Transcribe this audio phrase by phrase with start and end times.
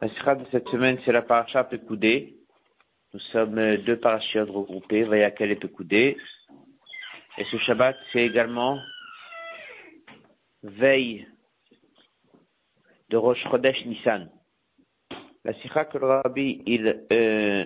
[0.00, 2.34] La sira de cette semaine, c'est la paracha Pekoudé.
[3.12, 6.16] Nous sommes deux parachiotes regroupés, Vayakel et Pekoudé.
[7.36, 8.80] Et ce Shabbat, c'est également
[10.62, 11.28] veille
[13.10, 14.30] de Rosh Chodesh Nissan.
[15.44, 17.64] La sira que le rabbi il, euh,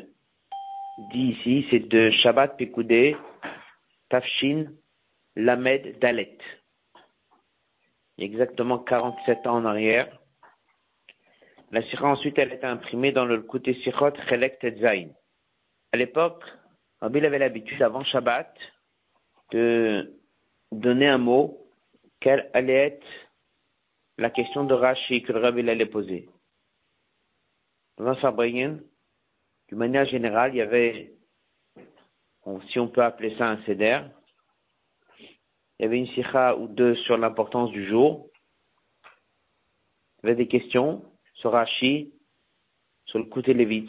[1.13, 3.17] dit ici, c'est de Shabbat Pekoudé,
[4.09, 4.73] Tafshin,
[5.37, 6.39] Lamed, Dalet.
[8.19, 10.09] Exactement 47 ans en arrière.
[11.75, 15.09] La sira ensuite, elle été imprimée dans le côté Sichot Chelek Tetzain.
[15.91, 16.45] À l'époque,
[17.01, 18.57] Rabbi avait l'habitude, avant Shabbat,
[19.51, 20.17] de
[20.71, 21.67] donner un mot,
[22.21, 23.07] quelle allait être
[24.19, 26.29] la question de Rashi que le Rabbi allait poser.
[27.99, 28.79] Dans Sabrayin,
[29.67, 31.13] d'une manière générale, il y avait,
[32.71, 33.99] si on peut appeler ça un seder,
[35.19, 38.31] il y avait une sikha ou deux sur l'importance du jour.
[40.23, 41.05] Il y avait des questions
[41.45, 42.11] sur Rashi,
[43.05, 43.87] sur le côté Lévi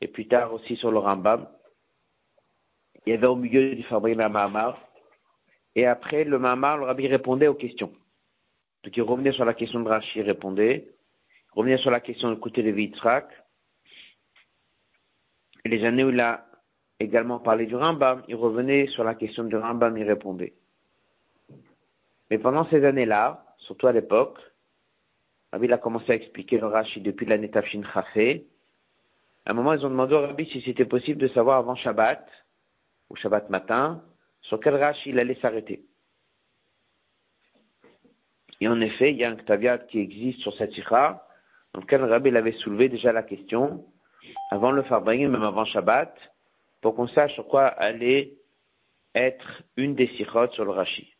[0.00, 1.46] et puis tard aussi sur le Rambam.
[3.04, 4.78] Il y avait au milieu du Fabrique la Mahamar.
[5.74, 7.92] Et après, le Mahamar, le Rabbi répondait aux questions.
[8.82, 10.88] Donc il revenait sur la question de Rashi, il répondait.
[11.54, 12.90] Il revenait sur la question du côté Lévi
[15.64, 16.46] Et les années où il a
[17.00, 20.54] également parlé du Rambam, il revenait sur la question du Rambam, il répondait.
[22.30, 24.38] Mais pendant ces années-là, surtout à l'époque,
[25.52, 28.46] Rabbi a commencé à expliquer le Rashi depuis l'année Tafshin Chafé.
[29.44, 32.26] À un moment, ils ont demandé au Rabbi si c'était possible de savoir avant Shabbat,
[33.10, 34.02] ou Shabbat matin,
[34.40, 35.84] sur quel Rashi il allait s'arrêter.
[38.60, 41.26] Et en effet, il y a un Ktaviat qui existe sur cette sikha,
[41.74, 43.84] dans lequel Rabbi avait soulevé déjà la question,
[44.50, 46.16] avant le Farbring, même avant Shabbat,
[46.80, 48.34] pour qu'on sache sur quoi allait
[49.14, 51.12] être une des sikhot sur le Rashi.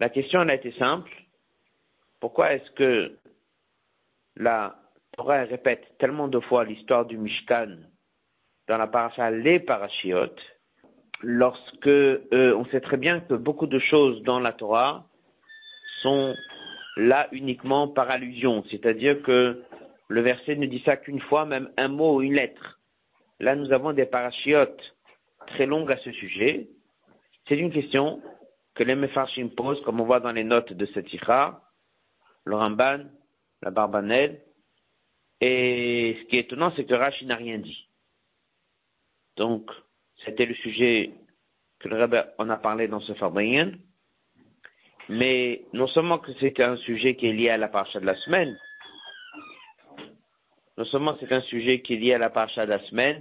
[0.00, 1.12] La question, elle a été simple.
[2.22, 3.18] Pourquoi est-ce que
[4.36, 4.76] la
[5.16, 7.78] Torah répète tellement de fois l'histoire du Mishkan
[8.68, 10.40] dans la paracha les parachiotes,
[11.20, 15.04] lorsque euh, on sait très bien que beaucoup de choses dans la Torah
[16.02, 16.36] sont
[16.96, 19.60] là uniquement par allusion, c'est-à-dire que
[20.06, 22.78] le verset ne dit ça qu'une fois, même un mot ou une lettre.
[23.40, 24.94] Là, nous avons des parachiotes
[25.48, 26.68] très longues à ce sujet.
[27.48, 28.22] C'est une question
[28.76, 31.60] que les Mefarshim posent, comme on voit dans les notes de cette ira
[32.44, 33.04] le Ramban,
[33.62, 34.42] la Barbanel.
[35.40, 37.88] Et ce qui est étonnant, c'est que Rashi n'a rien dit.
[39.36, 39.70] Donc,
[40.24, 41.12] c'était le sujet
[41.80, 43.72] que le Rebbe en a parlé dans ce Fabriyen.
[45.08, 48.16] Mais non seulement que c'est un sujet qui est lié à la parcha de la
[48.16, 48.56] semaine,
[50.78, 53.20] non seulement c'est un sujet qui est lié à la parcha de la semaine,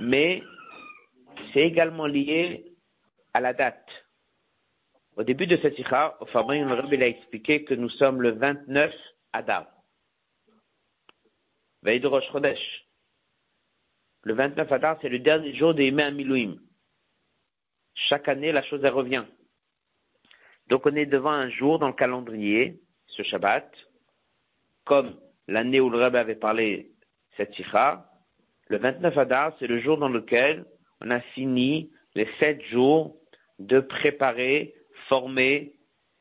[0.00, 0.42] mais
[1.52, 2.72] c'est également lié
[3.32, 3.86] à la date.
[5.16, 8.92] Au début de cette sikha, Fabien le a expliqué que nous sommes le 29
[9.32, 9.66] Adar.
[11.82, 12.30] Veille de Rosh.
[14.22, 16.56] Le 29 Adar, c'est le dernier jour des Yimei Milouim.
[17.94, 19.24] Chaque année, la chose revient.
[20.68, 23.68] Donc on est devant un jour dans le calendrier, ce Shabbat,
[24.84, 25.18] comme
[25.48, 26.92] l'année où le Rebbe avait parlé
[27.36, 28.06] cette sikha.
[28.68, 30.64] Le 29 Adar, c'est le jour dans lequel
[31.00, 33.16] on a fini les sept jours
[33.58, 34.74] de préparer
[35.10, 35.74] former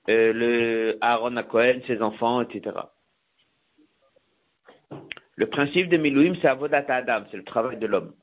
[0.10, 2.76] euh, le Aaron à Cohen, ses enfants, etc.
[5.36, 8.14] Le principe de Milouim, c'est Avodat Adam, c'est le travail de l'homme.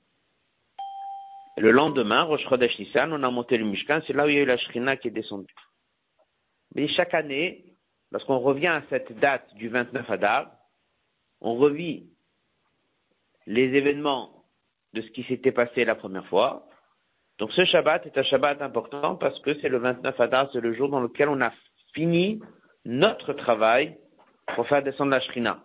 [1.57, 4.39] Le lendemain, Rosh Chodesh Nissan, on a monté le Mishkan, c'est là où il y
[4.39, 5.55] a eu la Shrina qui est descendue.
[6.75, 7.65] Mais chaque année,
[8.11, 10.51] lorsqu'on revient à cette date du 29 Adar,
[11.41, 12.11] on revit
[13.47, 14.45] les événements
[14.93, 16.69] de ce qui s'était passé la première fois,
[17.39, 20.73] donc ce Shabbat est un Shabbat important parce que c'est le 29 Adar, c'est le
[20.73, 21.53] jour dans lequel on a
[21.93, 22.41] fini
[22.85, 23.99] notre travail
[24.55, 25.63] pour faire descendre la Shrina.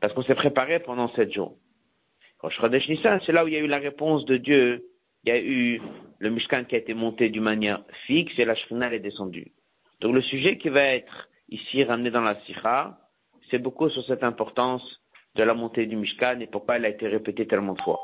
[0.00, 1.56] Parce qu'on s'est préparé pendant sept jours.
[2.42, 4.84] C'est là où il y a eu la réponse de Dieu.
[5.24, 5.80] Il y a eu
[6.18, 9.52] le Mishkan qui a été monté d'une manière fixe et la Shrina est descendue.
[10.00, 12.98] Donc le sujet qui va être ici ramené dans la Sikha,
[13.50, 14.82] c'est beaucoup sur cette importance
[15.36, 18.00] de la montée du Mishkan et pourquoi elle a été répétée tellement de fois.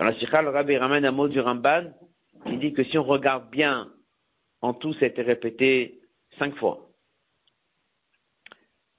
[0.00, 1.92] Dans la Sikha, le Rabbi ramène un mot du Ramban
[2.46, 3.92] qui dit que si on regarde bien,
[4.62, 6.00] en tout, ça a été répété
[6.38, 6.88] cinq fois.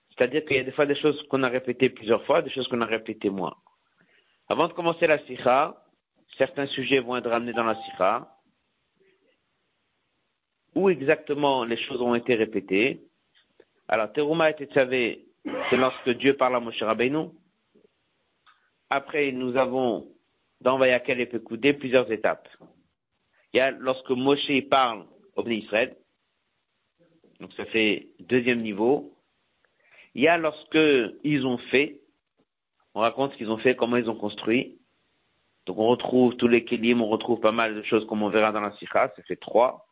[0.10, 2.68] C'est-à-dire qu'il y a des fois des choses qu'on a répétées plusieurs fois, des choses
[2.68, 3.56] qu'on a répétées moins.
[4.48, 5.84] Avant de commencer la Sikha,
[6.38, 8.38] certains sujets vont être ramenés dans la Sikha.
[10.76, 13.02] Où exactement les choses ont été répétées?
[13.88, 15.26] Alors, Teruma et Tetzavé,
[15.72, 17.30] c'est lorsque Dieu parle à Moshe Rabbeinu.
[18.92, 20.08] Après, nous avons
[20.62, 22.48] dans Vayakel et Pekoudé plusieurs étapes.
[23.54, 25.06] Il y a lorsque Moshe parle
[25.36, 25.98] au Bnei Israël,
[27.40, 29.18] Donc ça fait deuxième niveau.
[30.14, 30.80] Il y a lorsque
[31.24, 32.02] ils ont fait,
[32.94, 34.78] on raconte ce qu'ils ont fait, comment ils ont construit.
[35.66, 38.52] Donc on retrouve tous les kélim, on retrouve pas mal de choses comme on verra
[38.52, 39.88] dans la sikha, ça fait trois.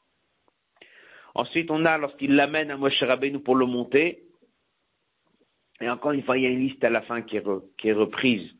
[1.35, 4.23] Ensuite, on a lorsqu'ils l'amènent à Moshe Rabbeinu pour le monter.
[5.79, 8.51] Et encore une fois, il y a une liste à la fin qui est reprise,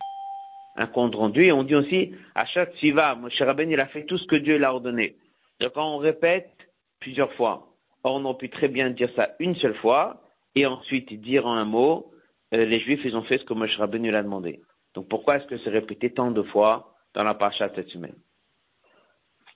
[0.80, 1.46] un compte rendu.
[1.46, 2.16] Et on dit aussi,
[2.54, 5.18] chaque siva, Moshe Rabbeinu, il a fait tout ce que Dieu l'a ordonné.
[5.60, 6.52] Donc on répète
[7.00, 7.68] plusieurs fois.
[8.04, 10.22] Or, on aurait pu très bien dire ça une seule fois
[10.56, 12.12] et ensuite dire en un mot,
[12.54, 14.62] euh, les Juifs, ils ont fait ce que Moshe Rabbeinu l'a demandé.
[14.94, 18.16] Donc pourquoi est-ce que c'est répété tant de fois dans la paracha cette semaine?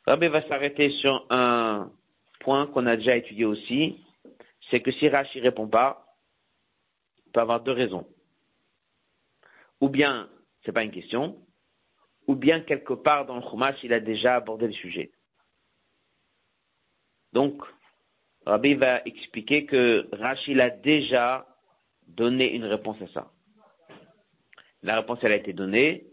[0.05, 1.89] Rabbi va s'arrêter sur un
[2.41, 4.03] point qu'on a déjà étudié aussi,
[4.69, 6.17] c'est que si Rashi répond pas,
[7.25, 8.05] il peut avoir deux raisons.
[9.79, 10.27] Ou bien,
[10.65, 11.37] c'est pas une question,
[12.27, 15.11] ou bien quelque part dans le Chumash, il a déjà abordé le sujet.
[17.33, 17.61] Donc,
[18.45, 21.47] Rabbi va expliquer que Rachid a déjà
[22.07, 23.31] donné une réponse à ça.
[24.83, 26.05] La réponse, elle a été donnée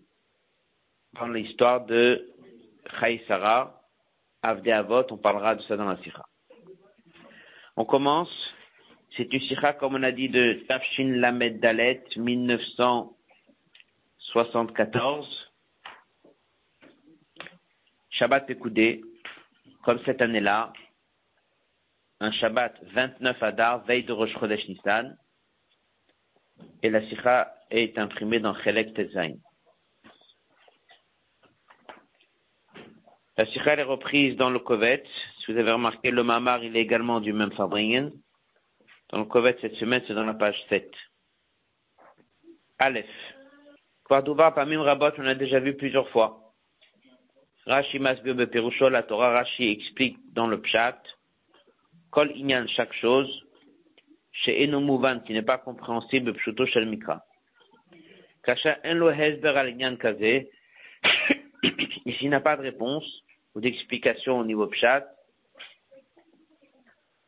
[1.15, 2.33] dans l'histoire de
[2.99, 3.83] Chaïsara,
[4.43, 6.25] Avde Avot, on parlera de ça dans la Sikha.
[7.77, 8.31] On commence,
[9.17, 12.05] c'est une Sikha, comme on a dit, de Tafshin Lamed Dalet,
[14.35, 15.51] 1974.
[18.11, 19.03] Shabbat Pekoudé,
[19.83, 20.73] comme cette année-là,
[22.21, 25.17] un Shabbat 29 Adar, veille de Rosh Chodesh Nissan,
[26.83, 29.35] et la Sikha est imprimée dans Chelek Tezain.
[33.37, 35.03] La Sikha est reprise dans le Kovet.
[35.39, 38.13] Si vous avez remarqué, le Mamar, il est également du même Fabringen.
[39.09, 40.91] Dans le Kovet, cette semaine, c'est dans la page 7.
[42.79, 43.07] Aleph.
[44.11, 46.53] Kwadouba, Pamim Rabot, on a déjà vu plusieurs fois.
[47.65, 51.01] Rashi Masbio Beperusho, la Torah Rashi explique dans le Pshat,
[52.11, 53.31] Kol Inyan, chaque chose,
[54.33, 57.25] chez Enomouvan, qui n'est pas compréhensible, Pshuto Shel Mikra.
[58.43, 60.49] Kasha Enlo Hezber al Inyan Kaze,
[62.05, 63.07] ici n'a pas de réponse
[63.55, 65.07] ou d'explication au niveau Pshat.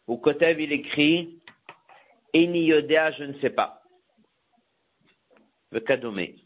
[0.08, 1.38] Ou Kotev, il écrit,
[2.34, 3.82] Eni Yodea, je ne sais pas.
[5.70, 6.41] Le Kadomé.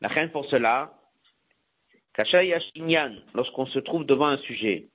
[0.00, 0.92] La reine pour cela,
[3.34, 4.88] lorsqu'on se trouve devant un sujet,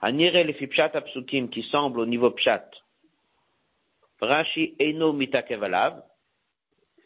[0.00, 2.70] Anire le pshat apsukim qui semble au niveau pshat.
[4.20, 6.02] Rashi eno mitakevalav.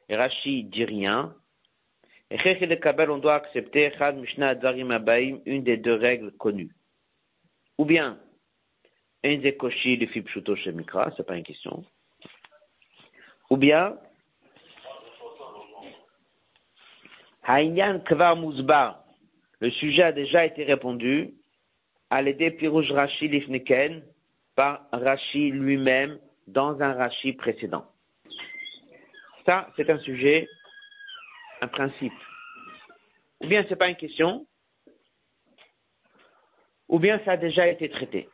[0.09, 1.35] Et Rashi dit rien.
[2.31, 6.75] Et de kabel, on doit accepter chad mishna advarim abaim, une des deux règles connues.
[7.79, 8.19] Ou bien,
[9.23, 11.85] des koshi de fipshuto shemikra, c'est pas une question.
[13.51, 13.99] Ou bien,
[17.45, 19.05] Haïnyan kvar muzbar,
[19.61, 21.35] le sujet a déjà été répondu,
[22.11, 24.03] à l'aider Pirouj Rashi Lifneken
[24.55, 27.87] par Rashi lui-même dans un Rashi précédent.
[29.47, 30.49] Ça, c'est un sujet,
[31.61, 32.13] un principe.
[33.41, 34.47] Ou bien c'est pas une question,
[36.89, 38.29] ou bien ça a déjà été traité.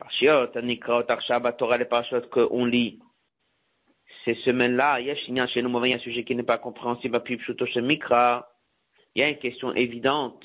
[0.00, 2.98] Arshaba, Torah, les parashot qu'on lit
[4.24, 5.10] ces semaines-là, il y
[5.40, 7.22] a un sujet qui n'est pas compréhensible,
[7.76, 8.48] Mikra,
[9.14, 10.44] il y a une question évidente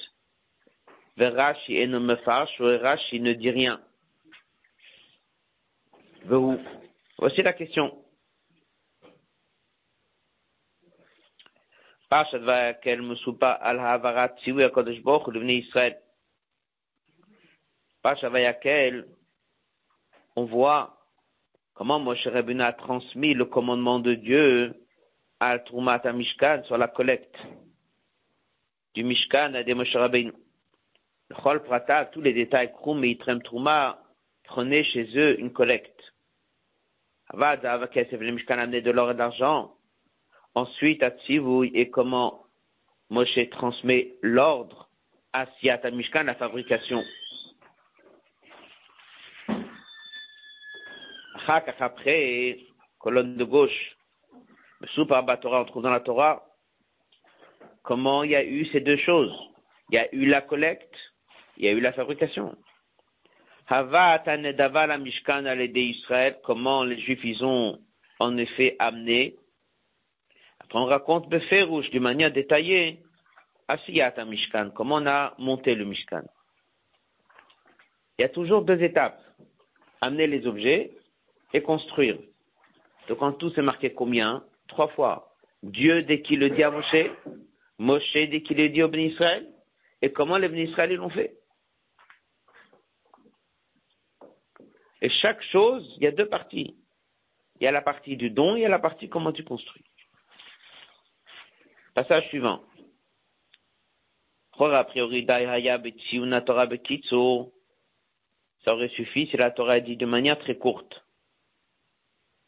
[1.27, 3.81] Rashi et ne me fâche, Rashi ne dit rien.
[7.17, 8.03] Voici la question.
[12.09, 16.01] Parashat Vayakel Musupa al Havarat Siwi HaKadosh Baruch Hu devenu Israël.
[18.01, 19.07] Parashat Vayakel,
[20.35, 20.98] on voit
[21.79, 24.73] comment Moshe Rabbeinu a transmis le commandement de Dieu
[25.39, 27.37] al Trumat Mishkan sur la collecte
[28.93, 30.33] du Mishkan à des Moshe Rabbeinu?
[31.41, 34.03] Chol Prata, tous les détails, Krum et Itrem Trouma,
[34.43, 36.13] prenaient chez eux une collecte.
[37.29, 39.73] Avad, Avakesef, les Mishkan amenaient de l'or et de l'argent.
[40.55, 42.43] Ensuite, à Tzivouy, et comment
[43.09, 44.89] Moshe transmet l'ordre
[45.31, 47.01] à Siat Mishkan, la fabrication.
[51.51, 52.59] Après,
[52.99, 53.97] colonne de gauche,
[54.93, 56.45] sous par Torah, on trouve dans la Torah
[57.81, 59.33] comment il y a eu ces deux choses?
[59.89, 60.93] Il y a eu la collecte
[61.57, 62.55] il y a eu la fabrication.
[63.69, 65.43] la Mishkan
[66.43, 67.79] comment les Juifs ils ont
[68.19, 69.35] en effet amené?
[70.59, 73.01] Après on raconte Beferouche d'une manière détaillée,
[73.67, 76.23] Asiyat Mishkan, comment on a monté le Mishkan?
[78.17, 79.21] Il y a toujours deux étapes.
[80.01, 80.91] Amener les objets
[81.53, 82.17] et construire.
[83.07, 84.43] Donc en tout c'est marqué combien?
[84.67, 85.35] Trois fois.
[85.63, 87.09] Dieu dès qu'il le dit à Moshe,
[87.77, 89.51] Moshe dès qu'il le dit au Ben Israël,
[90.01, 91.35] et comment les Ben Israël l'ont fait?
[95.01, 96.75] Et chaque chose, il y a deux parties.
[97.59, 99.83] Il y a la partie du don, il y a la partie comment tu construis.
[101.93, 102.63] Passage suivant.
[104.59, 105.25] A priori,
[108.65, 111.05] ça aurait suffi si la Torah dit de manière très courte.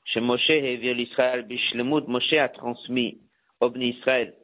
[0.03, 3.21] Chez Moshe et l'Israël, Moshe a transmis
[3.59, 4.35] au Israël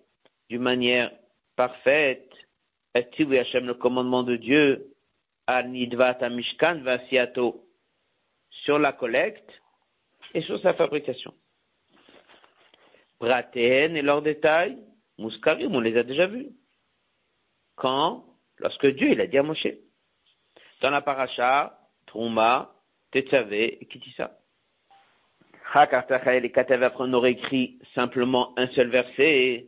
[0.49, 1.11] d'une manière
[1.55, 2.31] parfaite,
[2.93, 4.93] Hashem le commandement de Dieu,
[5.47, 7.67] al Nidvat Mishkan Vasiato,
[8.49, 9.49] sur la collecte
[10.33, 11.33] et sur sa fabrication.
[13.19, 14.77] Bratéen et leurs détails,
[15.17, 16.49] Mouskarim, on les a déjà vus.
[17.75, 18.25] Quand?
[18.59, 19.67] Lorsque Dieu il a dit à Moshe.
[20.81, 22.75] Dans la paracha, Trouma,
[23.11, 24.37] Tetzavé et Kitissa.
[25.73, 29.67] On aurait écrit simplement un seul verset.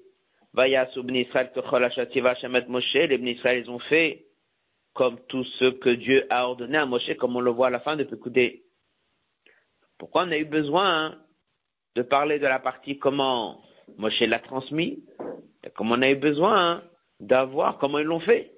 [0.53, 2.93] Moshe.
[2.93, 4.25] Les Israël, ils ont fait
[4.93, 7.79] comme tout ce que Dieu a ordonné à Moshe, comme on le voit à la
[7.79, 8.63] fin de Pekoudé.
[9.97, 11.17] Pourquoi on a eu besoin
[11.95, 13.61] de parler de la partie comment
[13.97, 15.03] Moshe l'a transmis,
[15.63, 16.83] et comme on a eu besoin
[17.19, 18.53] d'avoir comment ils l'ont fait?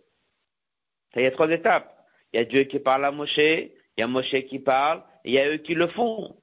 [1.15, 1.97] Il y a trois étapes.
[2.33, 5.29] Il y a Dieu qui parle à Moshe, il y a Moshe qui parle, et
[5.29, 6.40] il y a eux qui le font.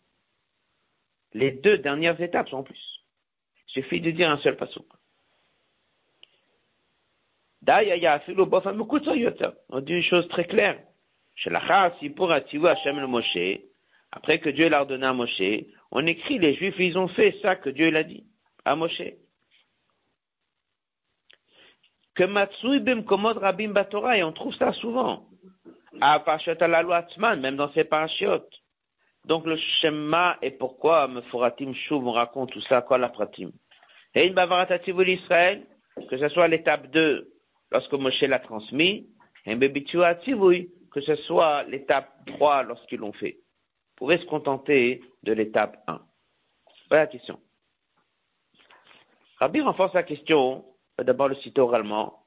[1.35, 3.05] Les deux dernières étapes en plus.
[3.69, 4.83] Il suffit de dire un seul passage.
[9.69, 10.81] On dit une chose très claire.
[14.11, 15.43] Après que Dieu l'a ordonné à Moshe,
[15.91, 18.25] on écrit les Juifs, ils ont fait ça que Dieu l'a dit
[18.65, 19.03] à Moshe.
[22.15, 25.29] Que Matsui Komod Rabim Batora, et on trouve ça souvent.
[26.01, 26.57] À Parashat
[27.37, 28.53] même dans ses parachiotes.
[29.29, 33.51] Donc le Shema et pourquoi me Foratim Shuv, on raconte tout ça, quoi la Pratim.
[34.15, 35.67] Et une Bavaratativul Israël,
[36.09, 37.31] que ce soit l'étape 2,
[37.71, 39.11] lorsque Moshe l'a transmis,
[39.45, 43.33] et que ce soit l'étape 3 lorsqu'ils l'ont fait.
[43.91, 46.01] Vous pouvez se contenter de l'étape 1.
[46.89, 47.39] Voilà la question.
[49.41, 50.65] Rabbi renforce la question,
[50.99, 52.25] d'abord le citer oralement.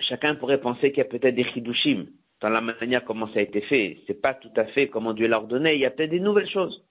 [0.00, 2.08] Chacun pourrait penser qu'il y a peut-être des chidushim
[2.40, 3.98] dans la manière comment ça a été fait.
[4.06, 5.74] C'est pas tout à fait comment Dieu l'a ordonné.
[5.74, 6.84] Il y a peut-être des nouvelles choses.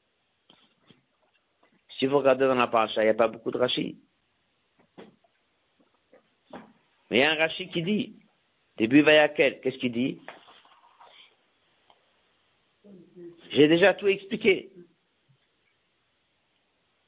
[1.98, 3.98] Si vous regardez dans la paracha, il n'y a pas beaucoup de rachis.
[7.10, 8.16] Mais il y a un rachis qui dit,
[8.78, 10.20] début Vayakel, qu'est-ce qu'il dit?
[13.52, 14.70] J'ai déjà tout expliqué.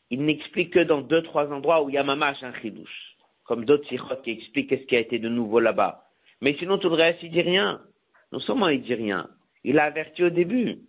[0.09, 3.15] Il n'explique que dans deux, trois endroits où il y a mamash un chidouche.
[3.43, 6.07] Comme d'autres sikhot qui expliquent ce qui a été de nouveau là-bas.
[6.41, 7.83] Mais sinon, tout le reste, il dit rien.
[8.31, 9.29] Non seulement il dit rien,
[9.63, 10.79] il a averti au début.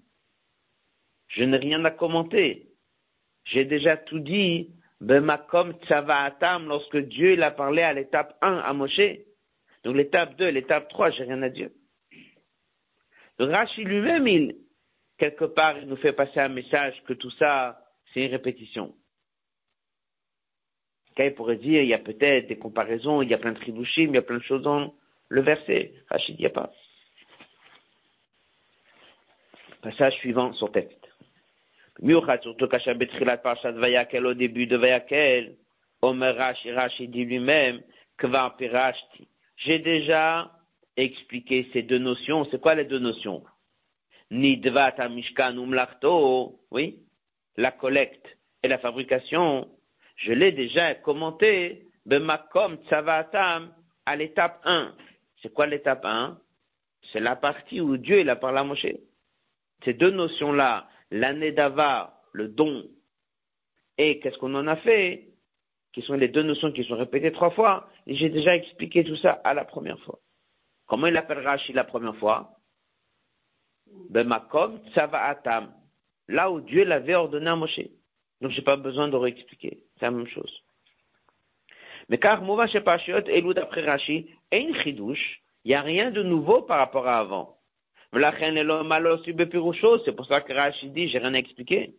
[1.29, 2.69] Je n'ai rien à commenter.
[3.45, 8.73] J'ai déjà tout dit, Bemakom Atam, lorsque Dieu il a parlé à l'étape 1 à
[8.73, 9.01] Moshe.
[9.85, 11.71] Donc l'étape 2, l'étape 3, j'ai rien à dire.
[13.39, 14.57] Donc Rashi lui-même, il,
[15.17, 17.83] quelque part, il nous fait passer un message que tout ça,
[18.13, 18.95] c'est une répétition.
[21.19, 24.09] Il pourrait dire, il y a peut-être des comparaisons, il y a plein de tribushim,
[24.09, 24.95] il y a plein de choses dans
[25.29, 25.93] le verset.
[26.09, 26.73] Rachid, il n'y a pas.
[29.83, 31.09] Passage suivant, son texte.
[32.01, 35.57] Miuchat, surtout Kachem Betrilat Parashat Vayakel, au début de Vayakel,
[36.03, 37.81] Omer Rashi, Rashi dit lui-même,
[38.19, 39.29] Kvar Pirashti.
[39.57, 40.51] J'ai déjà
[40.97, 42.47] expliqué ces deux notions.
[42.51, 43.43] C'est quoi les deux notions?
[44.31, 47.01] Nidvat Mishkan Umlachto, oui,
[47.57, 49.69] la collecte et la fabrication,
[50.17, 53.73] je l'ai déjà commenté, Bemakom Tsavatam,
[54.07, 54.95] à l'étape 1.
[55.43, 56.39] C'est quoi l'étape 1
[57.13, 58.87] C'est la partie où Dieu il a parlé à Moshe.
[59.85, 62.87] Ces deux notions-là, l'année d'Ava, le don,
[63.99, 65.29] et qu'est-ce qu'on en a fait,
[65.93, 69.17] qui sont les deux notions qui sont répétées trois fois, et j'ai déjà expliqué tout
[69.17, 70.19] ça à la première fois.
[70.87, 72.57] Comment il appelle Rashi la première fois?
[74.09, 75.73] Bemakom Tsavaatam,
[76.29, 77.81] là où Dieu l'avait ordonné à Moshe.
[78.41, 80.63] Donc j'ai pas besoin de réexpliquer, c'est la même chose.
[82.09, 86.63] Mais car Mouva Shepashiot, Elou d'après Rashi, et une il n'y a rien de nouveau
[86.63, 87.60] par rapport à avant.
[88.13, 88.19] C'est
[90.17, 91.95] pour ça que Rashi dit, j'ai rien à expliquer.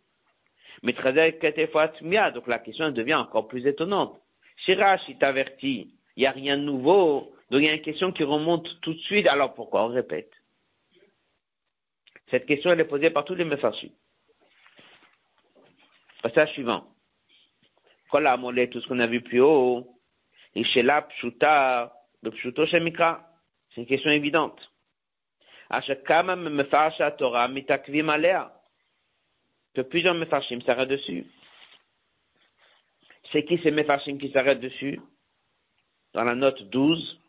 [0.84, 4.20] Mais donc la question devient encore plus étonnante.
[4.66, 8.12] Si Rashi t'avertit, il n'y a rien de nouveau, donc il y a une question
[8.12, 10.32] qui remonte tout de suite, alors pourquoi on répète?
[12.30, 13.92] Cette question, elle est posée par tous les Mefarshim.
[16.24, 16.88] Passage suivant.
[18.12, 19.98] Tout ce qu'on a vu plus haut,
[20.54, 23.28] pshuta, le pshuto shemikra.
[23.70, 24.71] C'est une question évidente.
[25.72, 28.52] Mefarsha Torah mitakvim alea.
[29.74, 30.16] Que plusieurs
[30.66, 31.26] s'arrêtent dessus.
[33.32, 35.00] C'est qui ces mefarshim qui s'arrêtent dessus?
[36.14, 37.22] Dans la note 12,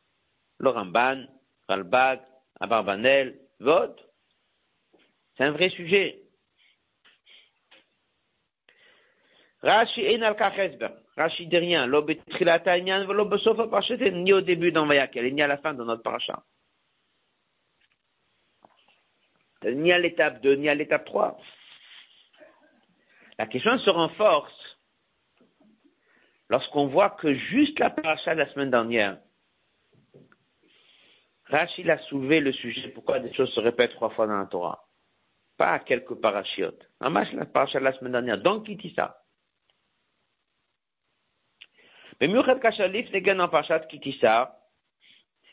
[0.58, 1.24] le Ramban,
[1.68, 2.20] Ralbag,
[2.58, 3.94] Abarbanel, Vod.
[5.36, 6.18] C'est un vrai sujet.
[9.62, 10.34] Rashi Einal
[11.16, 11.86] Rashi dit rien.
[11.86, 11.92] Ni
[14.32, 16.42] au début dans Vayakel, ni à la fin de notre paracha.
[19.64, 21.38] Ni à l'étape 2, ni à l'étape 3.
[23.38, 24.78] La question se renforce
[26.48, 29.18] lorsqu'on voit que juste la paracha de la semaine dernière,
[31.46, 34.84] Rachid a soulevé le sujet pourquoi des choses se répètent trois fois dans la Torah.
[35.56, 36.88] Pas à quelques parachiotes.
[37.00, 39.22] En la paracha de la semaine dernière, donc qui dit ça
[42.22, 44.56] mais Miuchat Kachalif n'est en parachat qui dit ça.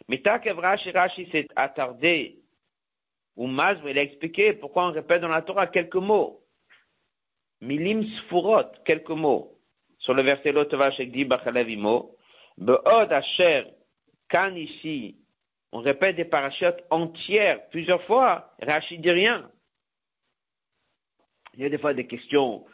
[0.07, 2.43] Mais Rashi s'est attardé,
[3.39, 6.43] ou Mazv, il a expliqué pourquoi on répète dans la Torah quelques mots.
[7.61, 9.57] Milim Sfurot, quelques mots.
[9.97, 12.17] Sur le verset Lotova Shekdi Bachalavimo.
[12.57, 13.63] Be'od Asher,
[14.27, 15.15] Kan ici,
[15.71, 18.53] on répète des parachutes entières plusieurs fois.
[18.61, 19.49] Rashi dit rien.
[21.53, 22.65] Il y a des fois des questions,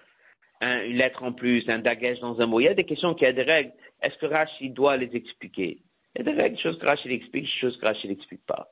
[0.61, 2.59] une lettre en plus, un dagage dans un mot.
[2.59, 3.71] Il y a des questions qui ont des règles.
[4.01, 5.77] Est-ce que Rashi doit les expliquer?
[6.15, 8.45] Il y a des règles, des choses que Rashi explique, des choses que Rashi n'explique
[8.47, 8.67] pas.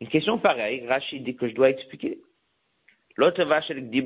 [0.00, 2.20] Une question pareille, Rashi dit que je dois expliquer.
[3.16, 4.04] L'autre vache dit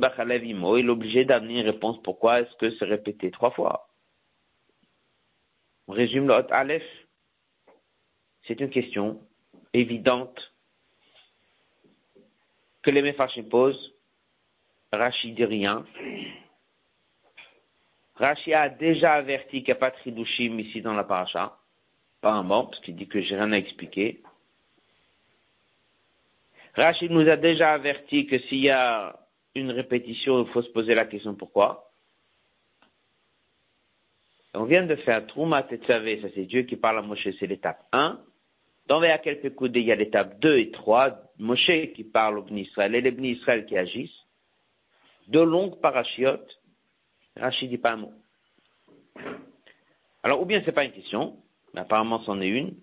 [0.76, 3.88] il est obligé d'amener une réponse pourquoi est-ce que c'est répété trois fois?
[5.86, 6.84] On résume l'autre Aleph.
[8.46, 9.20] C'est une question
[9.72, 10.52] évidente
[12.82, 13.94] que les Mephachim posent.
[14.92, 15.84] Rachid dit rien.
[18.14, 21.58] Rachid a déjà averti qu'il n'y a pas de ici dans la paracha.
[22.20, 24.22] Pas un mot, parce qu'il dit que j'ai rien à expliquer.
[26.78, 29.18] Rachid nous a déjà averti que s'il y a
[29.56, 31.90] une répétition, il faut se poser la question pourquoi.
[34.54, 37.84] On vient de faire Trouma Tetzavé, ça c'est Dieu qui parle à Moshe, c'est l'étape
[37.90, 38.20] 1.
[38.86, 42.62] Dans quelques coudées, il y a l'étape 2 et 3, Moshe qui parle au Bni
[42.62, 44.24] Israël et les Bni Israël qui agissent.
[45.26, 46.60] Deux longues parachiotes,
[47.36, 48.14] Rachid dit pas un mot.
[50.22, 51.42] Alors, ou bien c'est pas une question,
[51.74, 52.76] mais apparemment c'en est une.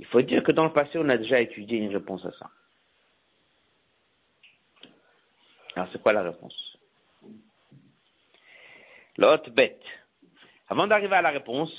[0.00, 2.50] Il faut dire que dans le passé, on a déjà étudié une réponse à ça.
[5.76, 6.78] Alors, c'est quoi la réponse?
[9.18, 9.82] L'hôte bête.
[10.68, 11.70] Avant d'arriver à la réponse,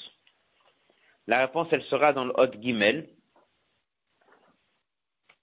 [1.27, 3.09] la réponse, elle sera dans le hot guimel,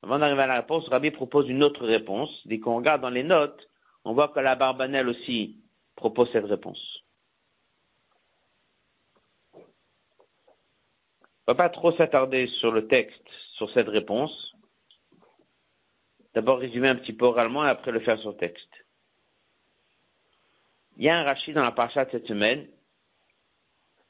[0.04, 2.28] avant d'arriver à la réponse, Rabbi propose une autre réponse.
[2.44, 3.66] Dès qu'on regarde dans les notes,
[4.04, 5.56] on voit que la Barbanelle aussi
[5.96, 7.02] propose cette réponse.
[9.54, 14.53] On ne va pas trop s'attarder sur le texte, sur cette réponse.
[16.35, 18.68] D'abord résumer un petit peu oralement et après le faire sur texte.
[20.97, 22.66] Il y a un rachis dans la parcha de cette semaine.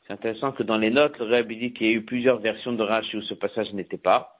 [0.06, 2.72] C'est intéressant que dans les notes, le Rabbi dit qu'il y a eu plusieurs versions
[2.72, 4.34] de rachis où ce passage n'était pas.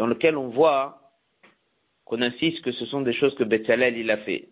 [0.00, 1.12] dans lequel on voit
[2.06, 4.48] qu'on insiste que ce sont des choses que Betzalel il a fait.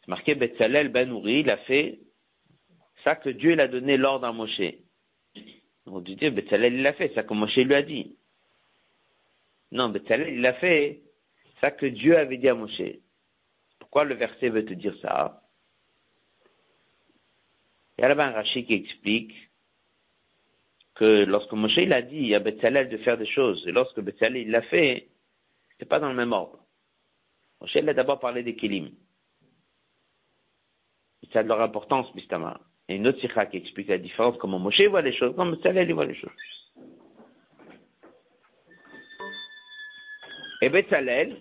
[0.00, 2.00] C'est marqué Betzalel Ben Uri, il a fait
[3.04, 4.72] ça que Dieu l'a donné l'ordre à Moshe.
[5.86, 8.16] On dit Betzalel il a fait ça que Moshe lui a dit.
[9.70, 11.02] Non, Betzalel il a fait
[11.60, 12.82] ça que Dieu avait dit à Moshe.
[13.78, 15.42] Pourquoi le verset veut te dire ça?
[17.96, 19.34] Il y a là-bas un Rashi qui explique
[20.94, 24.50] que lorsque Moshe il a dit à Betzalel de faire des choses, et lorsque Betzalel
[24.50, 25.08] l'a fait,
[25.78, 26.58] c'est pas dans le même ordre.
[27.60, 28.90] Moshe il a d'abord parlé des Kélim.
[31.32, 32.60] Ça a de leur importance, Bistama.
[32.88, 35.92] Et une autre sikha qui explique la différence, comment Moshe voit les choses, comment Betzalel
[35.92, 36.30] voit les choses.
[40.62, 41.36] Et Betzalel,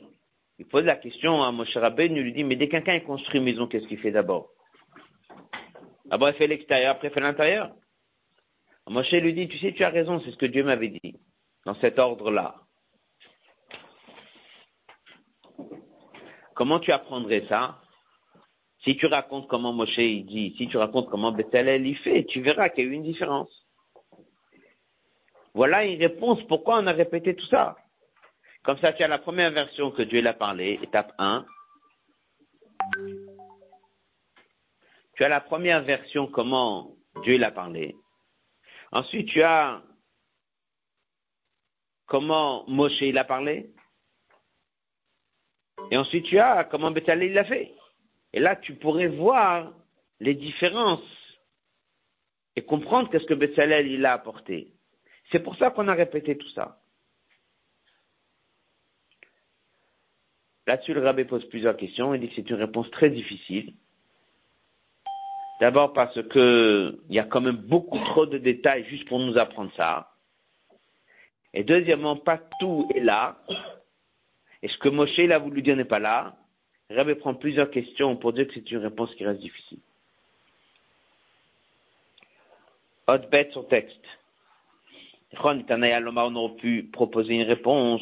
[0.57, 3.45] il pose la question à Moshe Rabbeinu, il lui dit, mais dès quelqu'un construit une
[3.45, 4.49] maison, qu'est-ce qu'il fait d'abord?
[6.05, 7.71] D'abord, il fait l'extérieur, après il fait l'intérieur.
[8.87, 11.19] Moshe lui dit, tu sais, tu as raison, c'est ce que Dieu m'avait dit,
[11.65, 12.55] dans cet ordre-là.
[16.55, 17.81] Comment tu apprendrais ça?
[18.85, 22.41] Si tu racontes comment Moshe il dit, si tu racontes comment Bethel y fait, tu
[22.41, 23.49] verras qu'il y a eu une différence.
[25.55, 27.75] Voilà une réponse pourquoi on a répété tout ça.
[28.61, 31.45] Comme ça, tu as la première version que Dieu l'a parlé, étape 1.
[35.15, 37.95] Tu as la première version comment Dieu l'a parlé.
[38.91, 39.81] Ensuite, tu as
[42.05, 43.71] comment Moshe il a parlé.
[45.89, 47.73] Et ensuite, tu as comment Bethalel l'a fait.
[48.35, 49.71] Et là, tu pourrais voir
[50.19, 50.99] les différences
[52.57, 54.73] et comprendre qu'est-ce que Bethalel il a apporté.
[55.31, 56.81] C'est pour ça qu'on a répété tout ça.
[60.67, 62.13] Là-dessus, le rabbin pose plusieurs questions.
[62.13, 63.73] Il dit que c'est une réponse très difficile.
[65.61, 69.37] D'abord parce que il y a quand même beaucoup trop de détails juste pour nous
[69.37, 70.11] apprendre ça.
[71.53, 73.41] Et deuxièmement, pas tout est là.
[74.61, 76.35] Et ce que Moshe il a voulu dire n'est pas là.
[76.89, 79.79] Rabbi prend plusieurs questions pour dire que c'est une réponse qui reste difficile.
[83.07, 84.05] Bête sur texte.
[85.41, 88.01] on aurait pu proposer une réponse.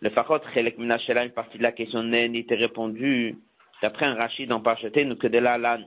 [0.00, 3.36] Le Fachot Chelek Minashela, une partie de la question été répondue.
[3.82, 5.78] D'après un Rachid en Parcheté, nous que de là, là,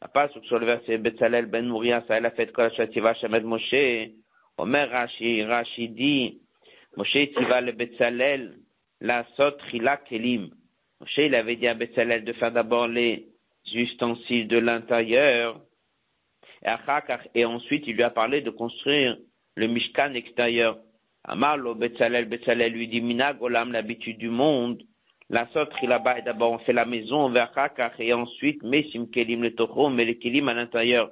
[0.00, 4.10] la passe sur le verset Betzalel Ben Mouria, ça a fait Kol Shativa Shemed Moshe.
[4.58, 6.40] Omer Rashi, dit,
[6.96, 8.58] Moshe Tiva le Betzalel,
[9.00, 9.56] la Sot
[10.08, 10.50] Kelim.
[11.00, 13.28] Moshe, il avait dit à Betzalel de faire d'abord les
[13.72, 15.60] ustensiles de l'intérieur,
[17.34, 19.18] et ensuite il lui a parlé de construire
[19.56, 20.78] le Mishkan extérieur.
[21.24, 24.82] Amarlo Betzalel, Betzalel lui dit, Minag Olam, l'habitude du monde,
[25.28, 27.32] la sauterie là-bas, d'abord on fait la maison,
[27.98, 31.10] et ensuite, Mesim Kelim le Toho, mais le Kelim à l'intérieur.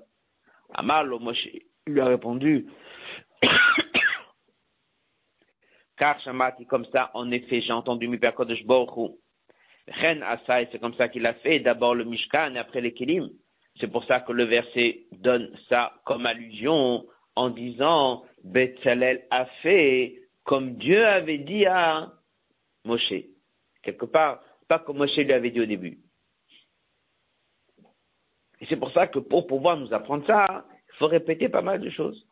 [0.73, 1.49] Amarlo Moshe
[1.87, 2.67] lui a répondu,
[5.97, 9.19] car Shamati, comme ça, en effet, j'ai entendu mi de Borou.
[9.89, 12.95] Ren Asai, c'est comme ça qu'il a fait, d'abord le Mishkan et après les.
[13.81, 20.23] C'est pour ça que le verset donne ça comme allusion en disant Betzalel a fait
[20.45, 22.13] comme Dieu avait dit à
[22.85, 23.15] Moshe.
[23.83, 25.99] Quelque part, pas comme Moshe lui avait dit au début.
[28.61, 31.81] Et c'est pour ça que pour pouvoir nous apprendre ça, il faut répéter pas mal
[31.81, 32.27] de choses.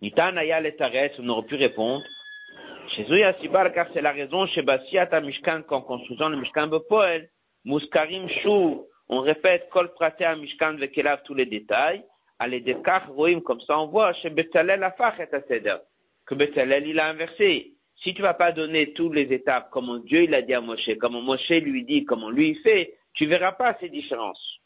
[0.00, 2.04] Nitan on aurait pu répondre.
[2.88, 3.06] Chez
[3.40, 7.30] Sibar, car c'est la raison, chez Basiata Mishkan, qu'en construisant le Mishkan Bepoel,
[7.64, 12.04] Muskarim Shou, on répète Kol Pratea Mishkan Vekelav tous les détails,
[12.38, 12.76] allez des
[13.08, 15.76] Roim, comme ça on voit, chez Betzalel Afach et Seder,
[16.26, 17.74] que Betzalel il a inversé.
[18.02, 20.90] Si tu vas pas donner toutes les étapes, comment Dieu il a dit à Moshe,
[21.00, 24.60] comment Moshe lui dit, comment lui fait, tu verras pas ces différences.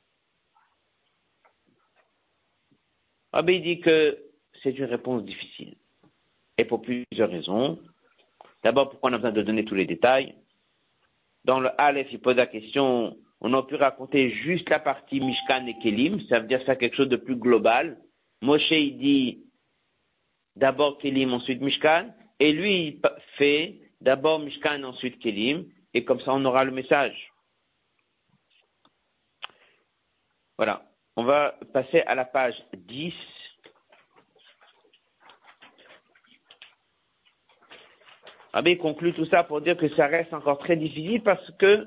[3.33, 4.18] Rabbi dit que
[4.62, 5.76] c'est une réponse difficile.
[6.57, 7.79] Et pour plusieurs raisons.
[8.66, 10.35] D'abord, pourquoi on a besoin de donner tous les détails?
[11.44, 15.66] Dans le Aleph, il pose la question, on a pu raconter juste la partie Mishkan
[15.66, 17.96] et Kelim, ça veut dire ça quelque chose de plus global.
[18.42, 19.44] Moshe, il dit
[20.57, 23.00] d'abord Kelim, ensuite Mishkan, et lui, il
[23.37, 27.33] fait d'abord Mishkan, ensuite Kelim, et comme ça, on aura le message.
[30.59, 30.90] Voilà.
[31.14, 33.14] On va passer à la page 10.
[38.56, 41.86] Rabbi conclut tout ça pour dire que ça reste encore très difficile parce que,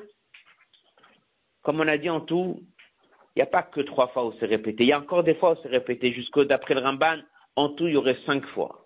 [1.64, 2.60] comme on a dit en tout,
[3.36, 4.84] il n'y a pas que trois fois où c'est répété.
[4.84, 6.14] Il y a encore des fois où c'est répété.
[6.14, 7.22] Jusqu'au d'après le Ramban,
[7.56, 8.86] en tout, il y aurait cinq fois.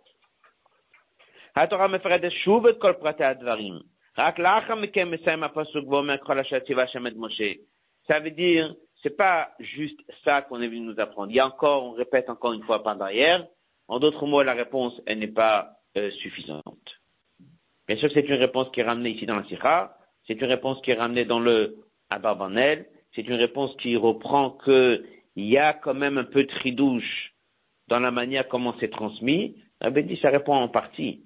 [8.07, 11.31] Ça veut dire, c'est pas juste ça qu'on est venu nous apprendre.
[11.31, 13.45] Il y a encore, on répète encore une fois par derrière.
[13.89, 17.02] En d'autres mots, la réponse, n'est pas euh, suffisante.
[17.87, 20.81] Bien sûr, c'est une réponse qui est ramenée ici dans la Sikha, c'est une réponse
[20.81, 21.77] qui est ramenée dans le
[22.09, 25.03] Abarbanel, c'est une réponse qui reprend qu'il
[25.35, 27.33] y a quand même un peu de tridouche
[27.87, 29.55] dans la manière comment c'est transmis.
[29.81, 31.23] Rabbi dit ça répond en partie,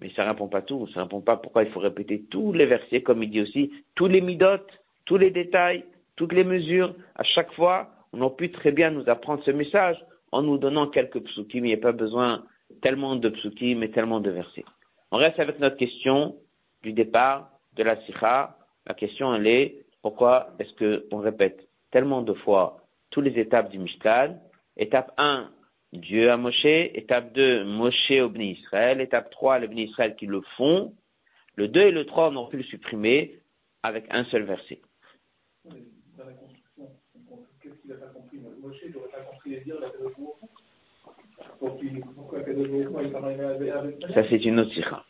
[0.00, 3.02] mais ça répond pas tout, ça répond pas pourquoi il faut répéter tous les versets,
[3.02, 5.84] comme il dit aussi, tous les midotes, tous les détails,
[6.16, 6.94] toutes les mesures.
[7.14, 9.96] À chaque fois, on aurait pu très bien nous apprendre ce message
[10.32, 11.64] en nous donnant quelques psukim.
[11.64, 12.44] Il n'y a pas besoin
[12.82, 14.64] tellement de psukim et tellement de versets.
[15.12, 16.36] On reste avec notre question
[16.82, 18.56] du départ de la sikha.
[18.86, 23.78] La question, elle est, pourquoi est-ce qu'on répète tellement de fois toutes les étapes du
[23.78, 24.38] Mishkan
[24.76, 25.50] Étape 1,
[25.92, 26.64] Dieu à Moshe.
[26.64, 29.00] Étape 2, Moshe au Bnei Israël.
[29.00, 30.94] Étape 3, les Bnei Israël qui le font.
[31.56, 33.40] Le 2 et le 3, on aurait pu le supprimer
[33.82, 34.80] avec un seul verset.
[37.60, 38.38] Qu'est-ce qu'il n'a pas compris?
[38.38, 39.76] Moshe n'aurait pas compris les dire,
[44.14, 45.04] ça, c'est une autre sikha.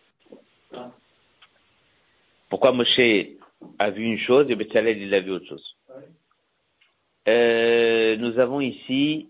[2.49, 2.99] Pourquoi Moshe
[3.79, 5.77] a vu une chose et Betzalel, il a vu autre chose?
[7.29, 9.29] Euh, Nous avons ici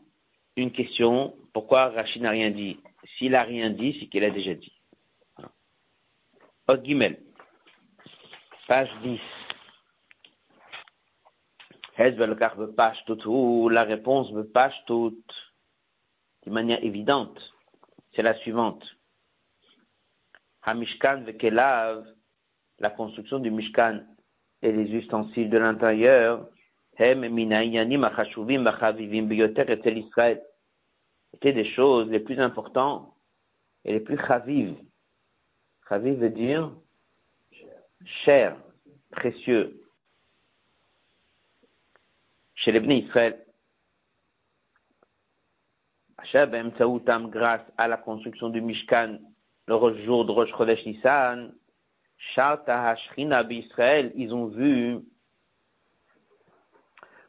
[0.57, 1.35] une question.
[1.53, 2.79] Pourquoi Rachid n'a rien dit?
[3.19, 4.73] S'il n'a rien dit, c'est qu'il a déjà dit.
[6.69, 7.19] Od Gimel,
[8.67, 9.19] page 10.
[11.99, 12.07] La
[13.85, 15.50] réponse me page toute
[16.47, 17.39] de manière évidente,
[18.15, 18.85] c'est la suivante.
[20.63, 22.07] Hamishkan vekelav,
[22.79, 24.01] la construction du Mishkan
[24.63, 26.49] et les ustensiles de l'intérieur,
[26.99, 27.15] étaient
[31.53, 33.15] des choses les plus importantes
[33.85, 34.77] et les plus chaviv.
[35.89, 36.73] Chaviv veut dire
[38.05, 38.57] cher,
[39.11, 39.81] précieux.
[42.55, 43.47] Chez les Israël,
[47.30, 49.20] grâce à la construction du Mishkan,
[49.68, 51.54] le jour de Rosh Chodesh Nissan,
[52.18, 55.00] Sharta Hashrina Israël, ils ont vu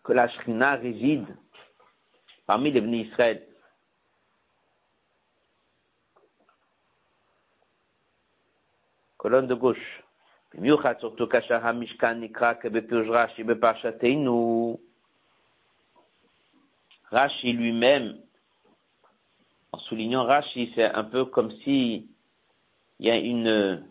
[0.04, 1.26] que la Shrina réside
[2.46, 3.42] parmi les venus Israël.
[9.18, 10.02] Colonne de gauche.
[10.54, 14.78] במיוחד surtout כאשר המשכן נקרא כבפירוש רש"י בפרשתנו,
[17.12, 18.18] Rashi lui-même,
[19.71, 22.09] en soulignant Rashi, c'est un peu comme si
[22.99, 23.85] il y a une,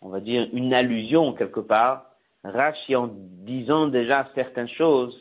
[0.00, 2.10] on va dire, une allusion quelque part.
[2.42, 5.16] Rashi, en disant déjà certaines choses,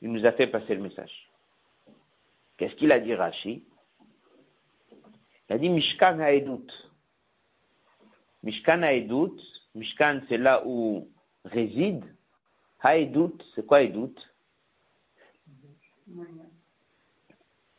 [0.00, 1.30] il nous a fait passer le message.
[2.56, 3.62] Qu'est-ce qu'il a dit Rashi?
[5.48, 6.66] Il a dit Mishkan Haedut.
[8.42, 9.36] Mishkan Haedut,
[9.74, 11.08] Mishkan c'est là où
[11.44, 12.04] réside.
[12.82, 14.14] Haedut, c'est quoi Haedut?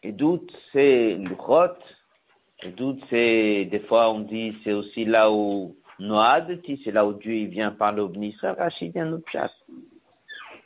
[0.04, 1.76] Et doute, c'est l'uchot.
[2.64, 7.14] Et doute, c'est, des fois, on dit, c'est aussi là où Noad, c'est là où
[7.14, 8.56] Dieu il vient parler au Israël.
[8.58, 9.52] Rachid vient notre chasse.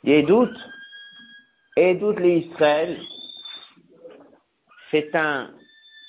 [0.04, 0.56] Et doute,
[1.76, 2.98] et doute l'Israël,
[4.90, 5.50] c'est un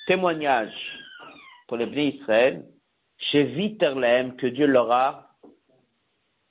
[0.08, 0.74] témoignage
[1.68, 2.66] pour les Bnei Israël,
[3.18, 5.36] chez Viterlem, que Dieu leur a,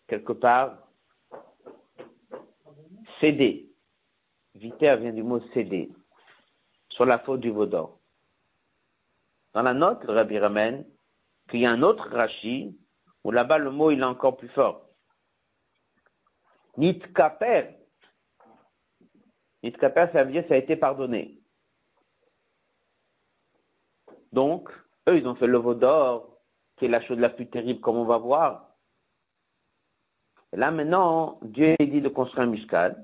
[0.08, 0.76] quelque part,
[3.20, 3.70] cédé.
[4.54, 5.90] Viter vient du mot cédé,
[6.96, 8.00] sur la faute du Vaudor.
[9.52, 10.86] Dans la note, Rabbi ramène
[11.48, 12.74] qu'il y a un autre Rashi,
[13.22, 14.88] où là-bas le mot il est encore plus fort.
[16.78, 17.76] Nitkaper.
[19.62, 21.38] Nitkaper, ça veut dire ça a été pardonné.
[24.32, 24.70] Donc,
[25.08, 26.38] eux, ils ont fait le Vaudor,
[26.76, 28.70] qui est la chose la plus terrible, comme on va voir.
[30.52, 32.94] Et là, maintenant, Dieu dit de construire un Mishkan.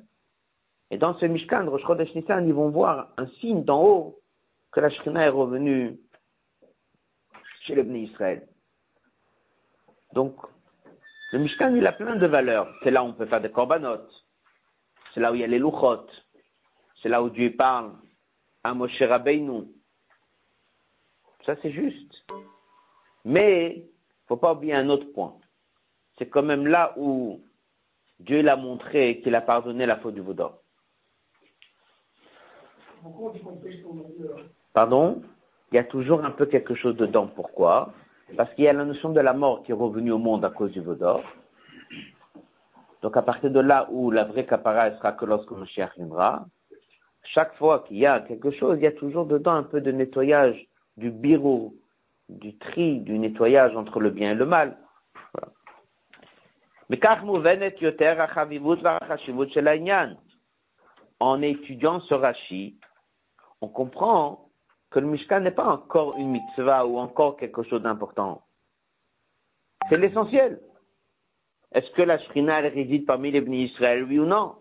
[0.92, 4.20] Et dans ce Mishkan, Rosh Chodesh Nissan, ils vont voir un signe d'en haut
[4.70, 5.98] que la Shrina est revenue
[7.62, 8.46] chez le Bnei Israël.
[10.12, 10.36] Donc,
[11.32, 12.68] le Mishkan, il a plein de valeurs.
[12.82, 14.06] C'est là où on peut faire des korbanot.
[15.14, 16.04] C'est là où il y a les luchot.
[17.00, 17.94] C'est là où Dieu parle
[18.62, 19.68] à Moshe Rabbeinu.
[21.46, 22.22] Ça, c'est juste.
[23.24, 25.38] Mais, il ne faut pas oublier un autre point.
[26.18, 27.42] C'est quand même là où
[28.20, 30.61] Dieu l'a montré qu'il a pardonné la faute du Vaudor.
[34.72, 35.22] Pardon?
[35.70, 37.26] Il y a toujours un peu quelque chose dedans.
[37.26, 37.92] Pourquoi?
[38.36, 40.50] Parce qu'il y a la notion de la mort qui est revenue au monde à
[40.50, 41.22] cause du Vaudor.
[43.02, 46.46] Donc à partir de là où la vraie capara sera que lorsque Moshiach viendra,
[47.24, 49.90] chaque fois qu'il y a quelque chose, il y a toujours dedans un peu de
[49.90, 51.74] nettoyage du bureau,
[52.28, 54.76] du tri, du nettoyage entre le bien et le mal.
[61.20, 62.76] En étudiant ce Rashi,
[63.62, 64.50] on comprend
[64.90, 68.42] que le Mishkan n'est pas encore une mitzvah ou encore quelque chose d'important.
[69.88, 70.60] C'est l'essentiel.
[71.72, 74.56] Est-ce que la Shrina réside parmi les bénis Israël, oui ou non?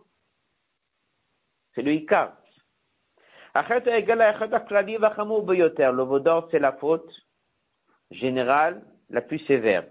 [1.74, 2.38] C'est le Ikar.
[3.54, 3.62] Le
[6.04, 7.12] Vaudor, c'est la faute
[8.12, 9.88] générale la plus sévère.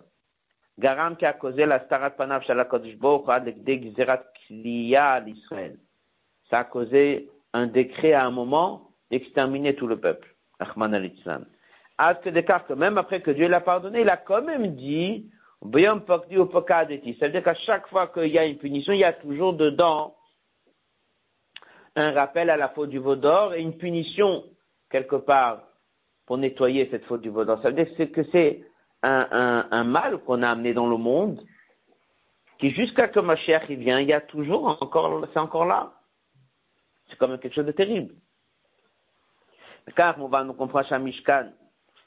[0.79, 2.42] Garam qui a causé la starat panav
[5.27, 5.79] l'Israël.
[6.49, 10.35] Ça a causé un décret à un moment d'exterminer tout le peuple.
[10.59, 11.46] Ahman al-Islam.
[12.77, 15.31] même après que Dieu l'a pardonné, il a quand même dit,
[15.62, 20.16] c'est-à-dire qu'à chaque fois qu'il y a une punition, il y a toujours dedans
[21.96, 24.44] un rappel à la faute du Vaudor et une punition
[24.90, 25.62] quelque part
[26.27, 27.61] pour nettoyer cette faute du Vaudor.
[27.62, 28.64] Ça veut dire que c'est
[29.03, 31.42] un, mal qu'on a amené dans le monde
[32.59, 35.92] qui jusqu'à que ma chère vient, il y a toujours encore, c'est encore là.
[37.09, 38.14] C'est quand même quelque chose de terrible.
[39.95, 41.48] כך מובן מקומך שהמשכן,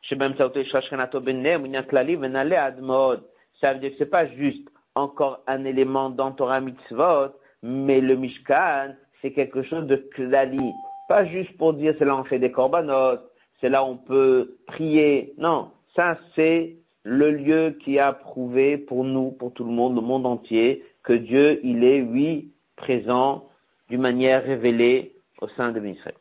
[0.02, 3.20] שבאמצעותו יש שכנתו ביניהם, עניין כללי ונעלה עד מאוד.
[3.60, 8.14] Ça veut dire que c'est pas juste encore un élément dans Torah mitzvot, mais le
[8.14, 10.70] Mishkan, c'est quelque chose de klali.
[11.08, 13.18] Pas juste pour dire c'est là on fait des korbanot,
[13.60, 15.34] c'est là on peut prier.
[15.38, 20.02] Non, ça c'est le lieu qui a prouvé pour nous, pour tout le monde, le
[20.02, 23.48] monde entier, que Dieu, il est, oui, présent
[23.88, 26.14] d'une manière révélée au sein de l'Israël.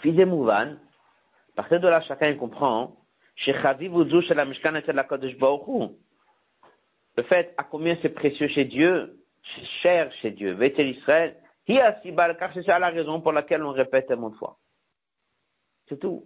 [0.00, 0.76] Fils Mouvan,
[1.52, 2.96] à partir de là, chacun comprend,
[7.16, 9.18] Le fait à combien c'est précieux chez Dieu,
[9.82, 10.52] cher chez Dieu.
[10.52, 11.36] Vetel Israël,
[11.66, 14.58] car c'est ça la raison pour laquelle on répète tellement de fois.
[15.88, 16.24] C'est tout.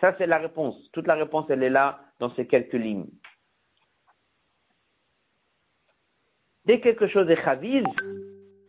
[0.00, 0.90] Ça, c'est la réponse.
[0.92, 3.08] Toute la réponse, elle est là, dans ces quelques lignes.
[6.64, 7.84] Dès que quelque chose est chaviv,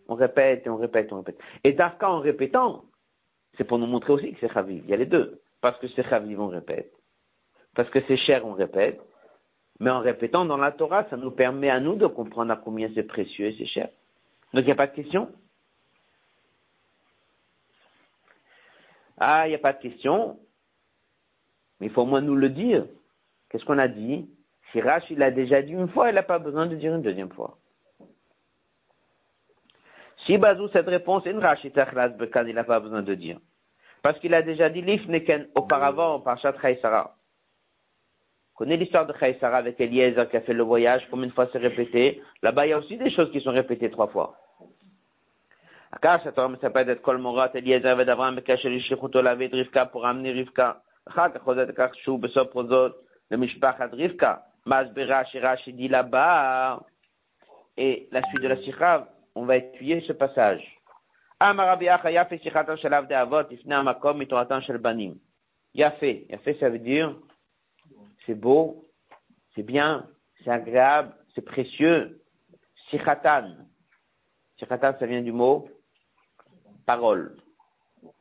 [0.08, 1.40] on répète on répète on répète.
[1.64, 2.86] Et d'Afka, en répétant,
[3.58, 4.84] c'est pour nous montrer aussi que c'est Chaviv.
[4.86, 5.42] Il y a les deux.
[5.62, 6.94] Parce que c'est Chaviv, on répète.
[7.76, 9.00] parce que c'est cher, on répète.
[9.80, 12.90] Mais en répétant dans la Torah, ça nous permet à nous de comprendre à combien
[12.96, 13.90] c'est précieux et c'est cher.
[14.54, 15.32] Donc il n'y a pas de question?
[19.20, 20.40] Ah, il n'y a pas de question.
[21.80, 22.86] Mais il faut au moins nous le dire.
[23.50, 24.30] Qu'est-ce qu'on a dit?
[24.72, 27.02] Si Rach, il a déjà dit une fois, il n'a pas besoin de dire une
[27.02, 27.58] deuxième fois.
[30.28, 33.40] Si Bazou, cette réponse, il n'a pas besoin de dire.
[34.04, 37.16] Parce qu'il a déjà dit l'ifneken auparavant par Chat Khaïsara.
[38.54, 41.60] Connais l'histoire de Khaïsara avec Eliezer qui a fait le voyage, combien de fois c'est
[41.60, 42.22] répété?
[42.42, 44.36] Là-bas, il y a aussi des choses qui sont répétées trois fois.
[45.94, 50.32] Akash, cet homme s'appelle être Kolmorat, Eliezer avait d'avant Mekash Elishichuto lavé Rivka pour amener
[50.32, 50.82] Rivka.
[51.16, 52.96] Chak, Chosat Kachou, Besop Rozot,
[53.30, 54.44] le Mishpachat Rivka.
[54.66, 56.82] Masbera, Shirash, il dit là-bas.
[57.78, 59.06] Et la suite de la Sichav
[59.38, 60.64] on va étudier ce passage.
[65.74, 67.16] Yafé, Yafé ça veut dire
[68.26, 68.86] c'est beau,
[69.54, 70.08] c'est bien,
[70.44, 72.22] c'est agréable, c'est précieux.
[72.90, 73.56] Sichatan.
[74.58, 75.70] Sichatan, ça vient du mot
[76.86, 77.38] parole.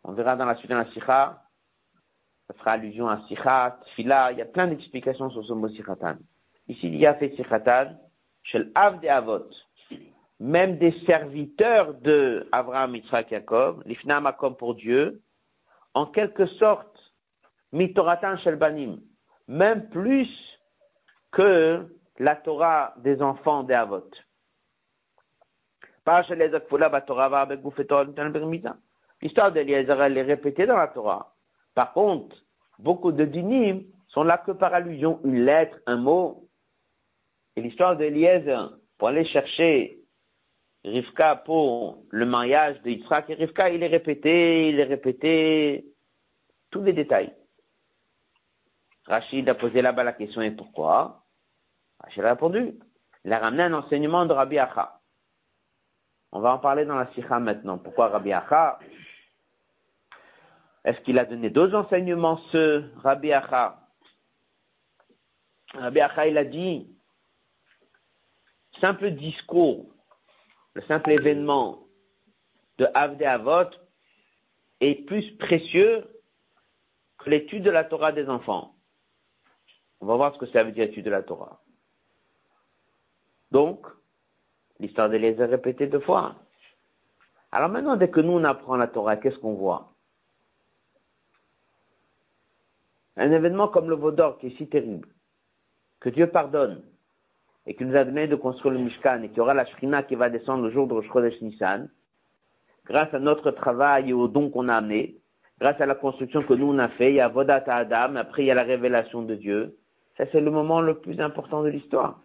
[0.05, 1.43] On verra dans la suite de la sikha,
[2.47, 6.17] ça fera allusion à sikha, tfila, il y a plein d'explications sur ce mot sichatan.
[6.69, 7.97] Ici, il y a fait sichatan,
[8.43, 9.49] shel av de avot
[10.39, 15.23] même des serviteurs de Abraham, Yitzhak, Jacob, l'Ifnam comme pour Dieu,
[15.95, 16.93] en quelque sorte,
[17.73, 19.01] Mitoratan shel Banim,
[19.49, 20.29] même plus
[21.33, 21.87] que
[22.19, 24.11] la Torah des enfants des Avot.
[29.23, 31.35] L'histoire d'Eliezer, elle est répétée dans la Torah.
[31.75, 32.37] Par contre,
[32.79, 36.49] beaucoup de dinim sont là que par allusion, une lettre, un mot.
[37.57, 39.99] Et l'histoire d'Eliezer, pour aller chercher
[40.87, 45.85] Rivka pour le mariage de Yitzhak et Rivka, il est répété, il est répété,
[46.71, 47.35] tous les détails.
[49.07, 51.25] Rachid a posé là-bas la question et pourquoi?
[51.99, 52.79] Rachid a répondu.
[53.25, 55.01] Il a ramené un enseignement de Rabbi Acha.
[56.31, 57.79] On va en parler dans la Sikha maintenant.
[57.79, 58.79] Pourquoi Rabbi Acha?
[60.85, 63.81] Est-ce qu'il a donné d'autres enseignements, ce Rabbi Acha?
[65.75, 66.89] Rabbi Acha, il a dit,
[68.81, 69.87] simple discours,
[70.77, 71.89] le simple événement
[72.77, 73.71] de Avde Avot
[74.81, 76.07] est plus précieux
[77.17, 78.75] que l'étude de la Torah des enfants.
[80.01, 81.63] On va voir ce que ça veut dire étude de la Torah.
[83.53, 83.87] Donc,
[84.79, 86.37] l'histoire de les a répétée deux fois.
[87.53, 89.95] Alors maintenant, dès que nous on apprend la Torah, qu'est-ce qu'on voit?
[93.17, 95.09] Un événement comme le Vaudor qui est si terrible,
[96.01, 96.85] que Dieu pardonne
[97.67, 100.03] et qui nous a donné de construire le Mishkan et qu'il y aura la Shrina
[100.03, 101.89] qui va descendre le jour de Rosh Chodesh Nissan,
[102.87, 105.17] grâce à notre travail et aux dons qu'on a amenés,
[105.61, 108.45] grâce à la construction que nous on a fait, il y a Vodat Adam, après
[108.45, 109.77] il y a la révélation de Dieu.
[110.17, 112.21] Ça c'est le moment le plus important de l'histoire.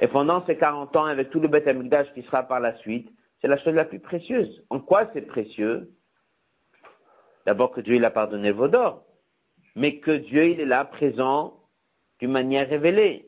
[0.00, 3.08] Et pendant ces 40 ans, avec tout le Beth Amikdash qui sera par la suite,
[3.40, 4.64] c'est la chose la plus précieuse.
[4.70, 5.90] En quoi c'est précieux?
[7.46, 9.04] D'abord que Dieu il a pardonné Vaudor
[9.74, 11.54] mais que Dieu, il est là, présent,
[12.20, 13.26] d'une manière révélée.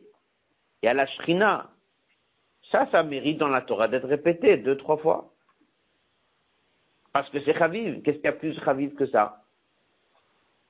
[0.86, 1.68] Et à la Shrina,
[2.70, 5.32] ça, ça mérite dans la Torah d'être répété deux, trois fois.
[7.12, 8.02] Parce que c'est Chaviv.
[8.02, 9.42] Qu'est-ce qu'il y a plus Chaviv que ça?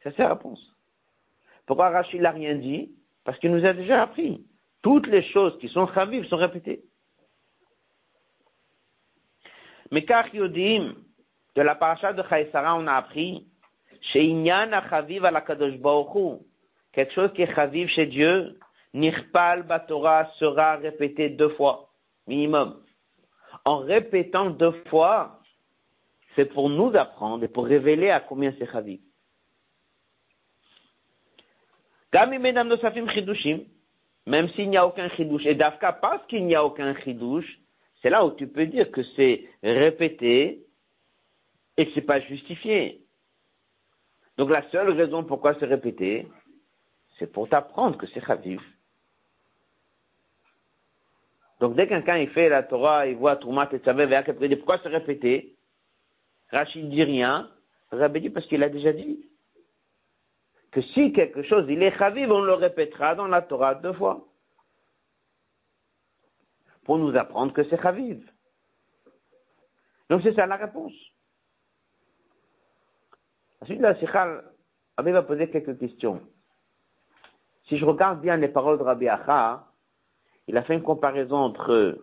[0.02, 0.74] Ça, c'est la réponse.
[1.66, 2.92] Pourquoi Rachid n'a rien dit?
[3.24, 4.42] Parce qu'il nous a déjà appris.
[4.80, 6.82] Toutes les choses qui sont Chaviv sont répétées.
[9.90, 10.94] Mais car Yodim,
[11.56, 13.46] de la paracha de Chaïsara, on a appris
[16.94, 18.58] quelque chose qui est chaviv chez Dieu,
[18.96, 21.90] Nirpal Torah sera répété deux fois,
[22.26, 22.82] minimum.
[23.66, 25.40] En répétant deux fois,
[26.34, 29.00] c'est pour nous apprendre et pour révéler à combien c'est chaviv.
[34.26, 37.58] Même s'il n'y a aucun chidouche, et d'Afka, parce qu'il n'y a aucun chidouche,
[38.00, 40.64] c'est là où tu peux dire que c'est répété
[41.76, 43.02] et que c'est pas justifié.
[44.38, 46.26] Donc la seule raison pourquoi c'est répété,
[47.18, 48.62] c'est pour t'apprendre que c'est chaviv.
[51.60, 54.08] Donc dès qu'un quelqu'un il fait la Torah, il voit Troumat et Tzavé,
[54.40, 55.56] il dit pourquoi c'est répété
[56.50, 57.50] Rachid dit rien,
[57.90, 59.28] Rabbi dit parce qu'il a déjà dit
[60.70, 64.26] que si quelque chose il est chaviv, on le répétera dans la Torah deux fois.
[66.84, 68.30] Pour nous apprendre que c'est chaviv.
[70.08, 70.92] Donc c'est ça la réponse.
[73.60, 74.42] Ensuite, la Sikha,
[74.96, 76.20] Rabbi va poser quelques questions.
[77.68, 79.65] Si je regarde bien les paroles de Rabbi Acha,
[80.48, 81.98] il a fait une comparaison entre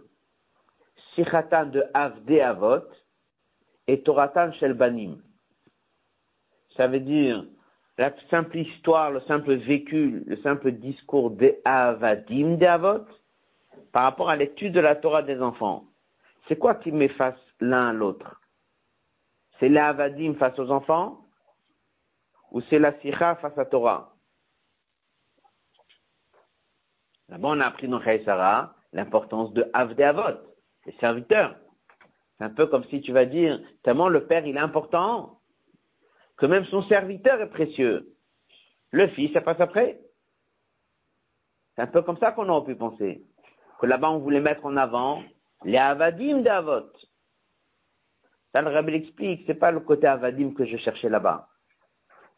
[1.16, 2.88] Sikhatan de Avde Avot
[3.88, 5.22] et Toratan Shel Banim.
[6.76, 7.46] Ça veut dire
[7.98, 13.06] la simple histoire, le simple vécu, le simple discours des Avadim d'Avot
[13.91, 15.86] par rapport à l'étude de la Torah des enfants.
[16.48, 18.41] C'est quoi qui m'efface l'un à l'autre?
[19.60, 21.28] C'est l'Avadim face aux enfants
[22.52, 24.12] ou c'est la Sikha face à Torah?
[27.30, 30.40] Là-bas, on a appris dans Sarah l'importance de Avde Avot,
[30.86, 31.56] les serviteurs.
[32.38, 35.40] C'est un peu comme si tu vas dire, tellement le père il est important,
[36.38, 38.14] que même son serviteur est précieux.
[38.92, 40.00] Le fils, ça passe après.
[41.76, 43.24] C'est un peu comme ça qu'on aurait pu penser.
[43.80, 45.24] Que là-bas, on voulait mettre en avant
[45.64, 46.92] les avadim d'Avot.
[48.52, 51.50] Ça, le rabbi l'explique, c'est pas le côté avadim que je cherchais là-bas.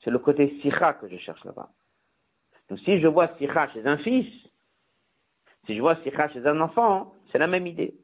[0.03, 1.69] C'est le côté sikha que je cherche là-bas.
[2.69, 4.31] Donc, si je vois sikha chez un fils,
[5.65, 7.95] si je vois sikha chez un enfant, c'est la même idée.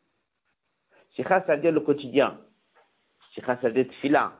[1.16, 2.39] Sikha, ça veut dire le quotidien.
[3.34, 4.34] Sikha, ça veut dire fila.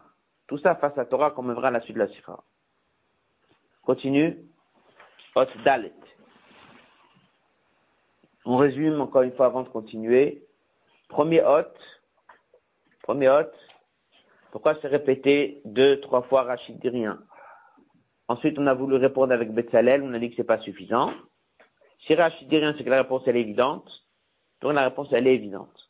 [0.47, 2.39] Tout ça face à Torah comme verra la suite de la Sikha.
[3.84, 4.38] Continue.
[5.36, 5.93] Hot Dalet.
[8.45, 10.45] On résume encore une fois avant de continuer.
[11.09, 11.74] Premier hot.
[13.03, 13.51] Premier hot.
[14.51, 17.19] Pourquoi se répéter deux, trois fois Rachid dit rien
[18.28, 21.11] Ensuite, on a voulu répondre avec Betzalel, on a dit que c'est pas suffisant.
[22.06, 23.89] Si Rachid dit rien, c'est que la réponse elle est évidente.
[24.62, 25.89] Donc la réponse elle est évidente.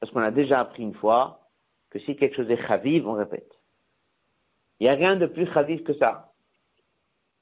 [0.00, 1.48] Parce qu'on a déjà appris une fois
[1.90, 3.50] que si quelque chose est chaviv, on répète.
[4.78, 6.32] Il n'y a rien de plus chaviv que ça.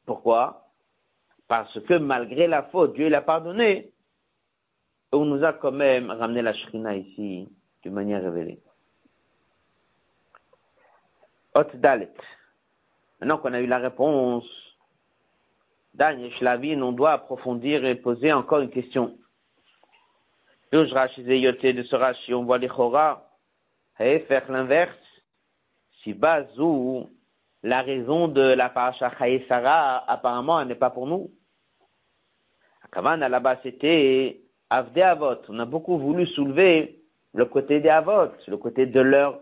[0.06, 0.68] Pourquoi?
[1.48, 3.92] Parce que malgré la faute, Dieu l'a pardonné.
[5.12, 7.48] On nous a quand même ramené la shrina ici
[7.82, 8.60] d'une manière révélée.
[11.54, 12.12] Hot Dalet.
[13.20, 14.44] Maintenant qu'on a eu la réponse,
[15.94, 19.16] Dan Shlavin, on doit approfondir et poser encore une question.
[21.72, 23.30] de ce on voit les Chora,
[23.96, 24.98] faire l'inverse.
[26.02, 27.08] Si Bazou
[27.62, 29.10] la raison de la paracha
[29.48, 31.30] Sarah, apparemment, elle n'est pas pour nous.
[32.92, 34.40] Kavan, là-bas, c'était
[34.70, 35.40] Avde Avot.
[35.48, 37.00] On a beaucoup voulu soulever
[37.32, 39.40] le côté des Avot, le côté de leurs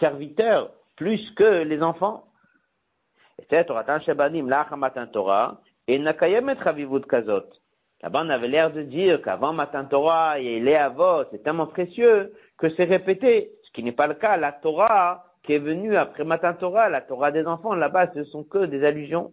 [0.00, 2.24] serviteurs, plus que les enfants.
[3.38, 3.84] Et Torah
[5.06, 5.60] Torah,
[5.90, 7.46] et Nakayemet Ravivut Kazot.
[8.00, 12.32] Là-bas, on avait l'air de dire qu'avant Matan Torah et les Avot, c'est tellement précieux
[12.58, 14.36] que c'est répété, ce qui n'est pas le cas.
[14.36, 18.44] La Torah, qui est venu après Matan Torah, la Torah des enfants, là-bas, ce sont
[18.44, 19.32] que des allusions.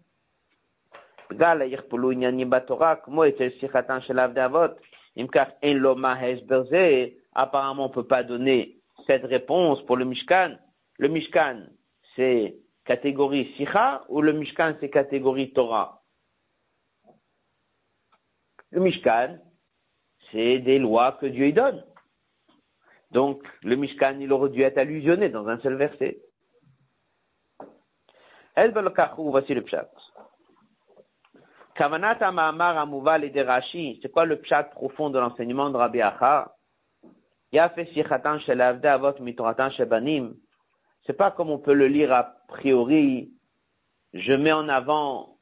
[7.35, 10.55] Apparemment, on ne peut pas donner cette réponse pour le Mishkan.
[10.97, 11.67] Le Mishkan,
[12.15, 16.01] c'est catégorie Sikha ou le Mishkan, c'est catégorie Torah?
[18.71, 19.37] Le Mishkan,
[20.31, 21.83] c'est des lois que Dieu y donne.
[23.11, 26.19] Donc, le Mishkan, il aurait dû être allusionné dans un seul verset.
[28.55, 29.89] voici le pshat.
[31.75, 36.53] Kavanat Ma'amar Amouval et Derashi, c'est quoi le pshat profond de l'enseignement de Rabbi Acha?
[37.51, 40.35] Yafé Sichatan Shel Avot Mitoratan Shebanim.
[41.05, 43.31] C'est pas comme on peut le lire a priori,
[44.13, 45.37] je mets en avant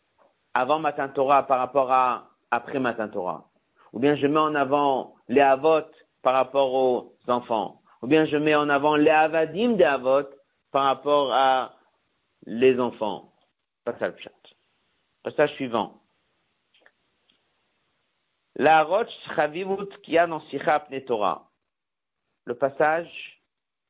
[0.54, 3.50] avant Matan Torah par rapport à après Matan Torah.
[3.94, 5.86] Ou bien je mets en avant les Avot
[6.22, 7.82] par rapport aux enfants.
[8.02, 10.30] Ou bien je mets en avant les avadim des avot
[10.72, 11.76] par rapport à
[12.46, 13.34] les enfants.
[13.84, 14.30] Passage
[15.24, 16.02] Passage suivant.
[18.56, 19.90] La roche chavivut
[20.28, 21.50] dans Sicha Torah.
[22.46, 23.36] Le passage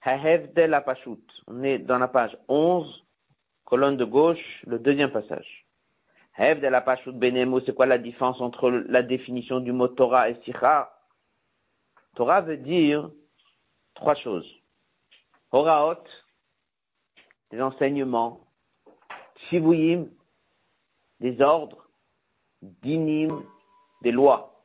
[0.06, 1.26] de la Pashut.
[1.48, 3.04] On est dans la page 11,
[3.66, 5.65] colonne de gauche, le deuxième passage.
[6.38, 10.36] De la Pashut Benemo, c'est quoi la différence entre la définition du mot Torah et
[10.44, 10.92] Sicha
[12.16, 13.10] Torah veut dire
[13.94, 14.50] trois choses.
[15.52, 16.04] Horaot,
[17.52, 18.42] des enseignements.
[19.50, 20.08] Shivuyim,
[21.20, 21.88] des ordres.
[22.62, 23.44] Dinim,
[24.02, 24.64] des lois.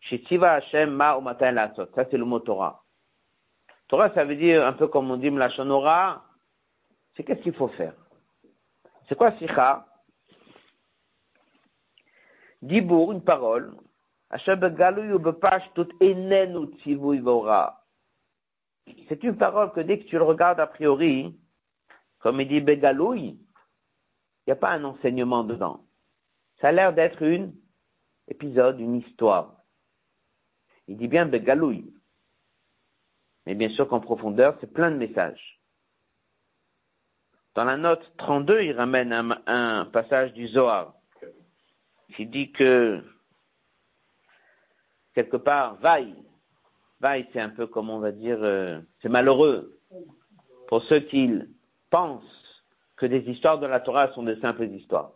[0.00, 2.82] Shitiva Hashem ma la Ça, c'est le mot Torah.
[3.88, 6.24] Torah, ça veut dire, un peu comme on dit Mlachonora,
[7.16, 7.94] c'est qu'est-ce qu'il faut faire?
[9.08, 9.86] C'est quoi Sikha?
[12.64, 13.76] Dibour, une parole,
[14.30, 14.54] c'est
[19.22, 21.38] une parole que dès que tu le regardes a priori,
[22.20, 23.38] comme il dit Begaloui, il
[24.46, 25.84] n'y a pas un enseignement dedans.
[26.62, 27.54] Ça a l'air d'être une
[28.28, 29.62] épisode, une histoire.
[30.88, 31.94] Il dit bien Begaloui.
[33.44, 35.60] Mais bien sûr qu'en profondeur, c'est plein de messages.
[37.56, 40.94] Dans la note 32, il ramène un, un passage du Zohar
[42.14, 43.02] qui dit que
[45.14, 46.14] quelque part, vaille.
[47.00, 49.78] Vaille, c'est un peu comme on va dire, euh, c'est malheureux
[50.68, 51.30] pour ceux qui
[51.90, 52.22] pensent
[52.96, 55.12] que des histoires de la Torah sont de simples histoires.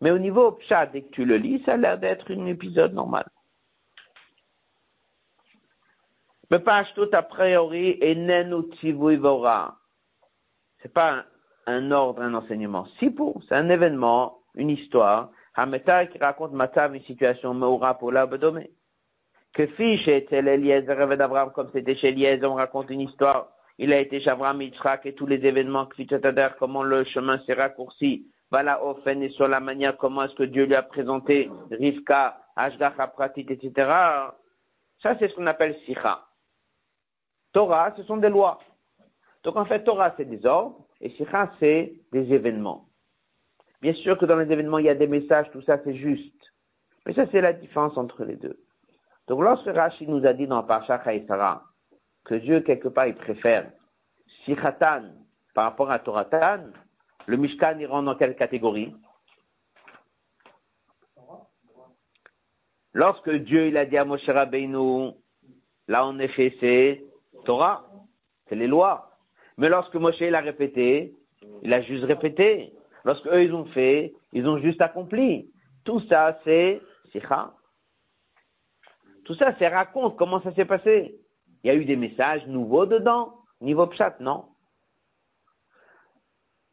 [0.00, 2.92] Mais au niveau pshat, dès que tu le lis, ça a l'air d'être un épisode
[2.92, 3.28] normal.
[6.50, 8.14] Mais pas tout a priori, et.
[10.82, 11.24] C'est pas un,
[11.66, 12.86] un, ordre, un enseignement.
[12.98, 15.30] Si pour, c'est un événement, une histoire.
[15.54, 18.70] Hameta qui raconte Matav, une situation, Meura pour l'Abdomé.
[19.52, 23.48] Que fiche était l'Eliezer d'Abraham, comme c'était chez Eliezer, on raconte une histoire.
[23.78, 25.88] Il a été chez Abraham, Yitzhak et tous les événements,
[26.58, 28.26] comment le chemin s'est raccourci.
[28.50, 33.06] Voilà, Ofen et sur la manière comment est-ce que Dieu lui a présenté Rivka, Ashgacha
[33.08, 33.72] Pratit, etc.
[35.02, 36.20] Ça, c'est ce qu'on appelle Sikha.
[37.52, 38.58] Torah, ce sont des lois.
[39.42, 42.86] Donc en fait, Torah, c'est des ordres, et Sikha, c'est des événements.
[43.82, 46.32] Bien sûr que dans les événements, il y a des messages, tout ça, c'est juste.
[47.04, 48.60] Mais ça, c'est la différence entre les deux.
[49.26, 51.64] Donc lorsque Rashi nous a dit dans Parsha Chaïsara
[52.24, 53.70] que Dieu, quelque part, il préfère
[54.44, 55.02] Sikhatan
[55.54, 56.66] par rapport à Toratan,
[57.26, 58.94] le Mishkan, il rentre dans quelle catégorie?
[62.94, 65.12] Lorsque Dieu, il a dit à Moshe Rabbeinu,
[65.88, 67.04] là, en effet, c'est
[67.44, 67.84] Torah,
[68.48, 69.10] c'est les lois.
[69.56, 71.14] Mais lorsque Moshe l'a répété,
[71.62, 72.72] il a juste répété.
[73.04, 75.50] Lorsque eux ils ont fait, ils ont juste accompli.
[75.84, 76.80] Tout ça, c'est
[77.10, 77.52] Sikha.
[79.24, 81.18] Tout ça, c'est raconte comment ça s'est passé.
[81.62, 84.46] Il y a eu des messages nouveaux dedans, niveau pshat, non?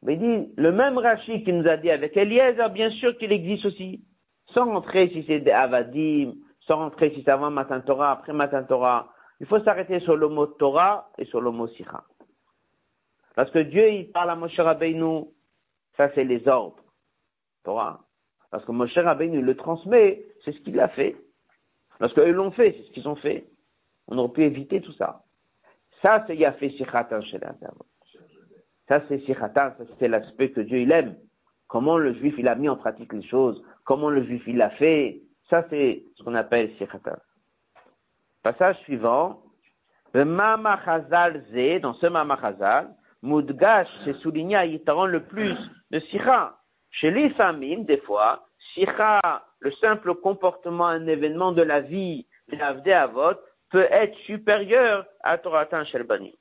[0.01, 3.32] Mais il dit, le même Rashi qui nous a dit avec Eliezer, bien sûr qu'il
[3.32, 4.03] existe aussi.
[4.53, 8.63] Sans rentrer si c'est des Avadim, sans rentrer si c'est avant Matin Torah, après Matin
[8.63, 12.03] Torah, il faut s'arrêter sur le mot Torah et sur le mot Sikha.
[13.36, 15.25] Parce que Dieu, il parle à Moshe Rabbeinu,
[15.99, 16.81] ça c'est les ordres.
[17.65, 17.99] Torah.
[18.51, 21.17] Parce que Moshe Rabbeinu le transmet, c'est ce qu'il a fait.
[21.99, 23.49] Lorsqu'eux l'ont fait, c'est ce qu'ils ont fait.
[24.07, 25.25] On aurait pu éviter tout ça.
[26.01, 27.37] Ça, c'est Yafé Sikhatan chez
[28.87, 31.17] Ça, c'est Sikhatan, c'est l'aspect que Dieu il aime.
[31.67, 34.69] Comment le juif il a mis en pratique les choses, comment le juif il l'a
[34.69, 35.21] fait.
[35.49, 37.17] Ça, c'est ce qu'on appelle Sikhatan.
[38.41, 39.43] Passage suivant.
[40.13, 40.79] Le Mama
[41.51, 45.55] Ze, dans ce Mama Chazal, Moudgash, c'est souligné à Yitaron le plus
[45.91, 46.57] de Sikha.
[46.91, 49.20] Chez les famines, des fois, Sikha,
[49.59, 53.36] le simple comportement, un événement de la vie, l'avdé avot,
[53.70, 56.38] peut être supérieur à Toratan Shelbani.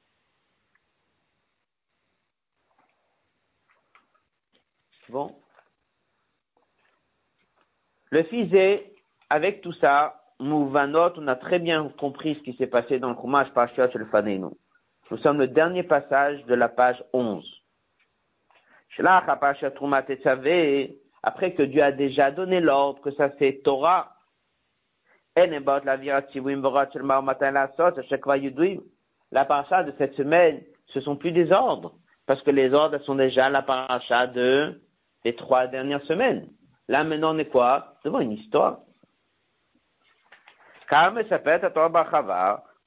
[5.08, 5.34] Bon.
[8.10, 8.20] Le
[8.54, 8.92] est
[9.30, 13.16] avec tout ça, Mouvanot, on a très bien compris ce qui s'est passé dans le
[13.16, 13.48] Chumash
[13.94, 14.50] le Faneinu.
[15.10, 17.44] Nous sommes le dernier passage de la page 11.
[21.22, 24.14] Après que Dieu a déjà donné l'ordre que ça c'est Torah,
[25.36, 25.60] la
[29.44, 31.94] paracha de cette semaine, ce sont plus des ordres,
[32.26, 34.80] parce que les ordres sont déjà la paracha de
[35.24, 36.48] des trois dernières semaines.
[36.88, 37.94] Là maintenant on est quoi?
[38.04, 38.80] Devant une histoire.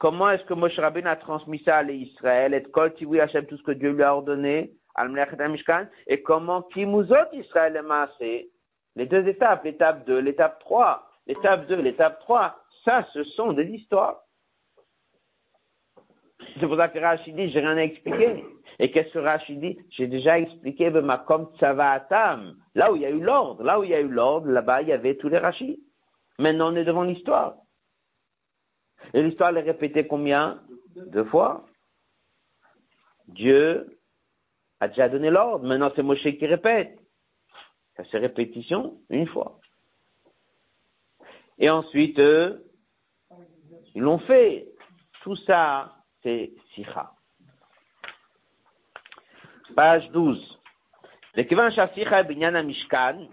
[0.01, 3.55] Comment est-ce que Moshe Rabbein a transmis ça à l'Israël et Kol Tiwi Hashem, tout
[3.55, 4.73] ce que Dieu lui a ordonné,
[6.07, 7.79] et comment Kimuzot Israël
[8.19, 8.49] est
[8.95, 13.65] Les deux étapes, l'étape 2, l'étape 3, l'étape 2, l'étape 3, ça, ce sont des
[13.65, 14.23] histoires.
[16.59, 18.43] C'est pour ça que Rachid dit, j'ai rien à expliquer.
[18.79, 19.77] Et qu'est-ce que Rachid dit?
[19.91, 22.55] J'ai déjà expliqué ma comme Atam.
[22.73, 24.81] Là où il y a eu l'ordre, là où il y a eu l'ordre, là-bas,
[24.81, 25.77] il y avait tous les Rachid.
[26.39, 27.60] Maintenant, on est devant l'histoire.
[29.13, 30.61] Et l'histoire est répétée combien?
[30.95, 31.65] Deux fois.
[33.27, 33.97] Dieu
[34.79, 35.65] a déjà donné l'ordre.
[35.65, 36.99] Maintenant, c'est Moshe qui répète.
[37.97, 39.59] Ça c'est répétition une fois.
[41.59, 42.19] Et ensuite,
[43.95, 44.67] ils l'ont fait.
[45.21, 47.11] Tout ça, c'est Sikha.
[49.75, 50.59] Page 12.
[51.37, 53.27] Mishkan,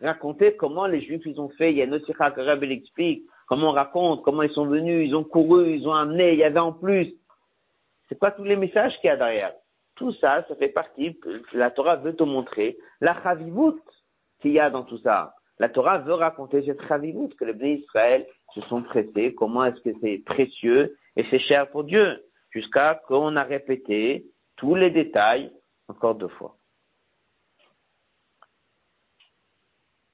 [0.00, 1.70] raconter comment les Juifs ils ont fait.
[1.72, 5.08] Il y a une Sikha que Rabbi explique comment on raconte, comment ils sont venus,
[5.08, 7.14] ils ont couru, ils ont amené, il y avait en plus.
[8.08, 9.52] C'est pas tous les messages qu'il y a derrière.
[9.94, 11.18] Tout ça, ça fait partie,
[11.52, 13.80] la Torah veut te montrer la chavivut
[14.40, 15.34] qu'il y a dans tout ça.
[15.58, 19.80] La Torah veut raconter cette chavivut que les bénis Israël se sont pressés, comment est-ce
[19.80, 24.26] que c'est précieux et c'est cher pour Dieu, jusqu'à qu'on a répété
[24.56, 25.50] tous les détails
[25.88, 26.56] encore deux fois.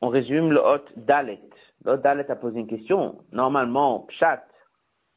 [0.00, 1.40] On résume le hot Dalet.
[1.84, 3.18] Hot Dalet a posé une question.
[3.32, 4.44] Normalement, chat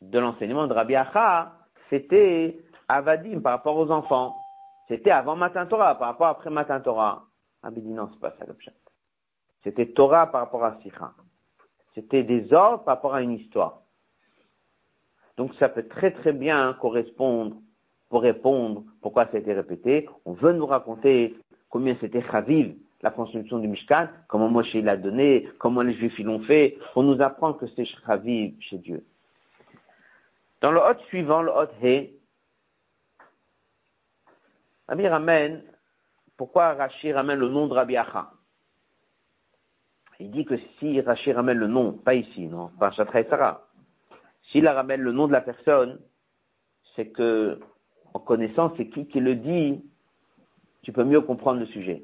[0.01, 1.53] de l'enseignement de Rabbi Acha,
[1.89, 4.35] c'était Avadim par rapport aux enfants.
[4.87, 7.25] C'était avant Matin Torah, par rapport après Matin Torah.
[7.63, 8.73] Rabbi dit non, c'est pas ça le chat.
[9.63, 11.13] C'était Torah par rapport à Sikha.
[11.95, 13.81] C'était des ordres par rapport à une histoire.
[15.37, 17.57] Donc ça peut très très bien correspondre
[18.09, 20.07] pour répondre pourquoi ça a été répété.
[20.25, 21.35] On veut nous raconter
[21.69, 26.39] combien c'était chaviv, la construction du Mishkan, comment Moshe l'a donné, comment les Juifs l'ont
[26.39, 29.05] fait, pour nous apprendre que c'est Shravi chez Dieu.
[30.61, 32.15] Dans le hôte suivant, le hôte He,
[34.87, 35.61] Rabbi ramène,
[36.35, 38.31] pourquoi Rashi ramène le nom de Rabbi Acha?
[40.19, 43.67] Il dit que si Rashi ramène le nom, pas ici, non, pas Shatra et Sarah,
[44.49, 45.99] s'il ramène le nom de la personne,
[46.95, 47.59] c'est que,
[48.15, 49.85] en connaissant c'est qui qui le dit,
[50.81, 52.03] tu peux mieux comprendre le sujet.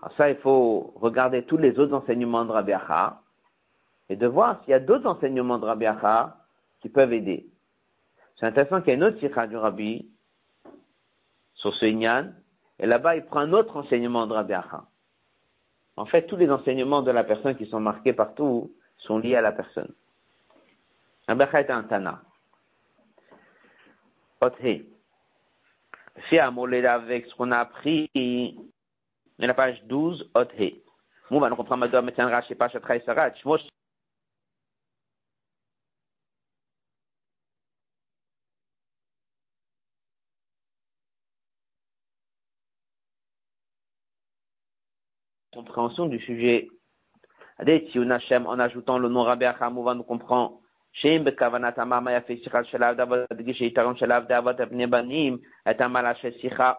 [0.00, 3.20] Alors ça, il faut regarder tous les autres enseignements de Rabbi Acha
[4.08, 6.36] et de voir s'il y a d'autres enseignements de Rabbi Acha
[6.80, 7.48] qui peuvent aider.
[8.36, 10.08] C'est intéressant qu'il y ait une autre sikha du Rabbi
[11.54, 12.32] sur ce Inyan,
[12.78, 14.84] et là-bas, il prend un autre enseignement de Rabbi Acha.
[15.96, 19.40] En fait, tous les enseignements de la personne qui sont marqués partout sont liés à
[19.40, 19.92] la personne.
[21.26, 22.22] Rabbi Acha est un Tana.
[24.40, 24.88] Othé.
[26.28, 28.08] Si avec ce qu'on a appris
[29.39, 30.83] dans la page 12, Othé.
[31.29, 33.33] Mouva, nous comprenons maintenant, mais tiendra chez Pacha Sarat.
[45.53, 46.67] compréhension du sujet.
[47.59, 50.59] En ajoutant le nom Rabbi Achamouva, nous comprend
[50.93, 55.37] שאם בכוונת המאמה יפה שיחה של עבד אבות תדגיש היתרון של עבד אבות הבני בנים
[55.69, 56.73] את המעלה של שיחה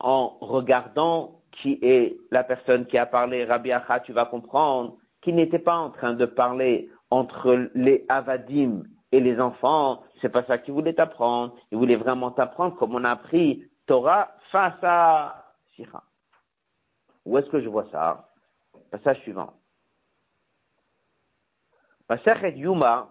[0.00, 5.34] en regardant qui est la personne qui a parlé, Rabbi Achat, tu vas comprendre qu'il
[5.34, 10.02] n'était pas en train de parler entre les Avadim et les enfants.
[10.20, 11.56] C'est pas ça qu'il voulait t'apprendre.
[11.72, 16.02] Il voulait vraiment t'apprendre comme on a appris Torah face à Sikha.
[17.24, 18.28] Où est-ce que je vois ça?
[18.90, 19.52] Passage suivant.
[22.56, 23.08] Yuma,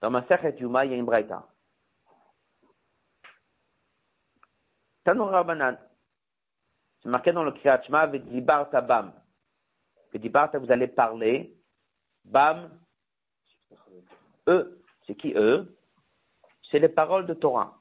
[0.00, 1.04] dans Masechet Yuma, il.
[5.08, 5.78] Tanura Banan.
[7.02, 9.10] C'est marqué dans le Kriyat Shema, Vedibarta Bam.
[10.12, 11.56] Vedibarta, vous allez parler.
[12.26, 12.78] Bam.
[14.48, 14.84] Eux.
[15.06, 15.74] C'est qui eux
[16.70, 17.78] C'est les paroles de Torah.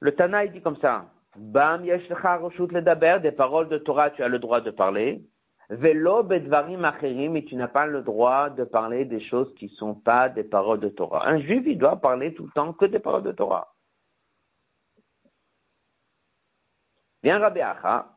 [0.00, 1.08] Le Tana, dit comme ça.
[1.36, 5.24] Bam le daber, des paroles de Torah, tu as le droit de parler.
[5.70, 9.70] Velo bedvarim acherim, et tu n'as pas le droit de parler des choses qui ne
[9.70, 11.28] sont pas des paroles de Torah.
[11.28, 13.72] Un juif, il doit parler tout le temps que des paroles de Torah.
[17.22, 18.16] Viens Rabbi Acha,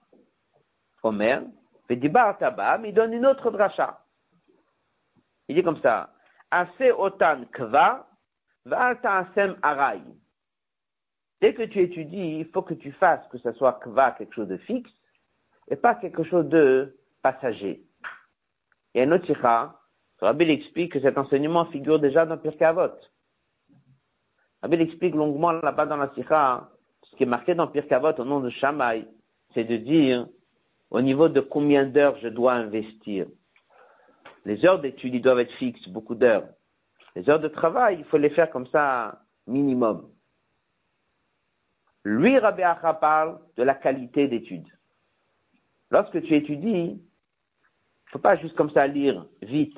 [1.04, 1.44] Omer,
[1.88, 4.04] Vedibar Tabam, il donne une autre dracha.
[5.48, 6.12] Il dit comme ça,
[6.50, 8.08] Ase otan kva,
[8.72, 10.02] asem aray.
[11.40, 14.48] Dès que tu étudies, il faut que tu fasses que ce soit kva, quelque chose
[14.48, 14.92] de fixe,
[15.68, 17.82] et pas quelque chose de passager.
[18.96, 19.80] A un autre sikha,
[20.22, 22.94] Rabbi explique que cet enseignement figure déjà dans Pirkei Avot.
[24.62, 26.70] Rabbi explique longuement là-bas dans la sikha,
[27.10, 29.08] ce qui est marqué dans Pirkei Avot au nom de Shammai,
[29.54, 30.28] c'est de dire
[30.92, 33.26] au niveau de combien d'heures je dois investir.
[34.46, 36.48] Les heures d'études, doivent être fixes, beaucoup d'heures.
[37.16, 40.10] Les heures de travail, il faut les faire comme ça, minimum.
[42.04, 44.68] Lui, Rabbi Acha parle de la qualité d'études.
[45.90, 47.02] Lorsque tu étudies,
[48.14, 49.78] faut pas juste comme ça lire vite.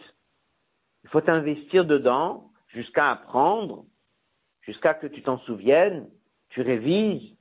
[1.06, 3.86] Il faut t'investir dedans jusqu'à apprendre,
[4.62, 6.10] jusqu'à que tu t'en souviennes,
[6.50, 7.34] tu révises.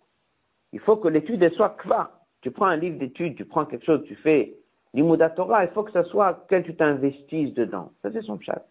[0.73, 2.21] Il faut que l'étude soit kva.
[2.43, 4.57] Tu prends un livre d'études, tu prends quelque chose, tu fais
[4.93, 7.91] l'imouda Torah, il faut que ce soit que tu t'investisses dedans.
[8.03, 8.65] Ça, c'est son chat.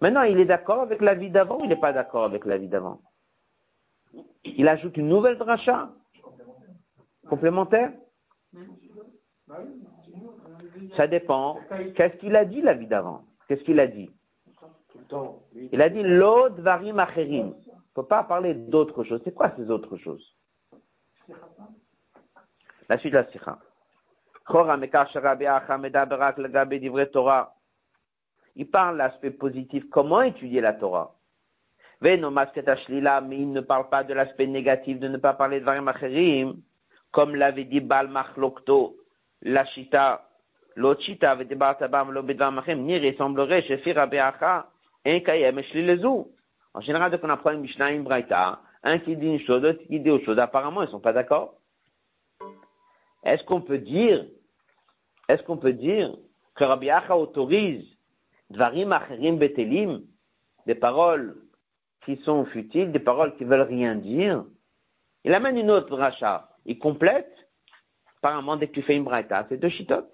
[0.00, 2.58] Maintenant, il est d'accord avec la vie d'avant ou il n'est pas d'accord avec la
[2.58, 3.00] vie d'avant?
[4.44, 5.92] Il ajoute une nouvelle dracha
[7.28, 7.92] complémentaire
[10.96, 11.58] Ça dépend.
[11.94, 13.24] Qu'est-ce qu'il a dit la vie d'avant?
[13.48, 14.10] Qu'est-ce qu'il a dit?
[15.72, 17.54] Il a dit l'od varim acherim.
[17.66, 19.20] Il ne faut pas parler d'autres choses.
[19.24, 20.34] C'est quoi ces autres choses?
[22.88, 23.58] La suite de la sikha.
[28.56, 29.88] Il parle l'aspect positif.
[29.90, 31.14] Comment étudier la Torah?
[32.00, 36.60] Mais il ne parle pas de l'aspect négatif de ne pas parler de Varim Acherim,
[37.12, 38.96] comme l'avait dit Bal Machlokto,
[39.42, 39.64] la
[40.76, 44.70] L'autre Shita avait dit Bartabam, l'Obedvam Acherim, ni ressemblerait chez Fira Beacha,
[45.04, 46.06] un Kayem et
[46.74, 49.82] En général, dès qu'on apprend une Mishnah, une Braïta, un qui dit une chose, l'autre
[49.86, 51.54] qui dit autre chose, apparemment, ils ne sont pas d'accord.
[53.24, 54.24] Est-ce qu'on peut dire,
[55.28, 56.16] est-ce qu'on peut dire
[56.54, 57.84] que Rabbi Acha autorise
[58.50, 60.02] Dvarim Acherim Betelim,
[60.66, 61.36] des paroles
[62.04, 64.44] qui sont futiles, des paroles qui veulent rien dire?
[65.24, 66.48] Il amène une autre rachat.
[66.64, 67.32] Il complète,
[68.18, 70.12] apparemment, dès que tu fais une braïta, c'est deux chitotes.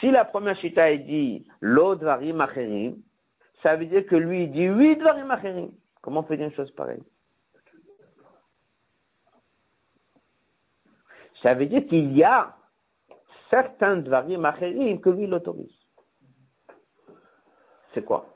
[0.00, 2.96] Si la première chita est dit l'autre varim acherim,
[3.62, 5.70] ça veut dire que lui il dit huit varim acherim.
[6.00, 7.02] Comment on peut une chose pareille?
[11.42, 12.56] Ça veut dire qu'il y a
[13.50, 15.74] certains dvarim acherim que lui il autorise.
[17.92, 18.26] C'est quoi?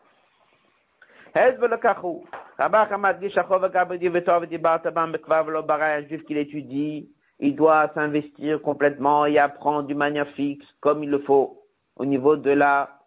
[6.09, 11.19] Juif qui l'étudie, il doit s'investir complètement et apprendre d'une manière fixe, comme il le
[11.21, 11.63] faut,
[11.97, 13.01] au niveau de la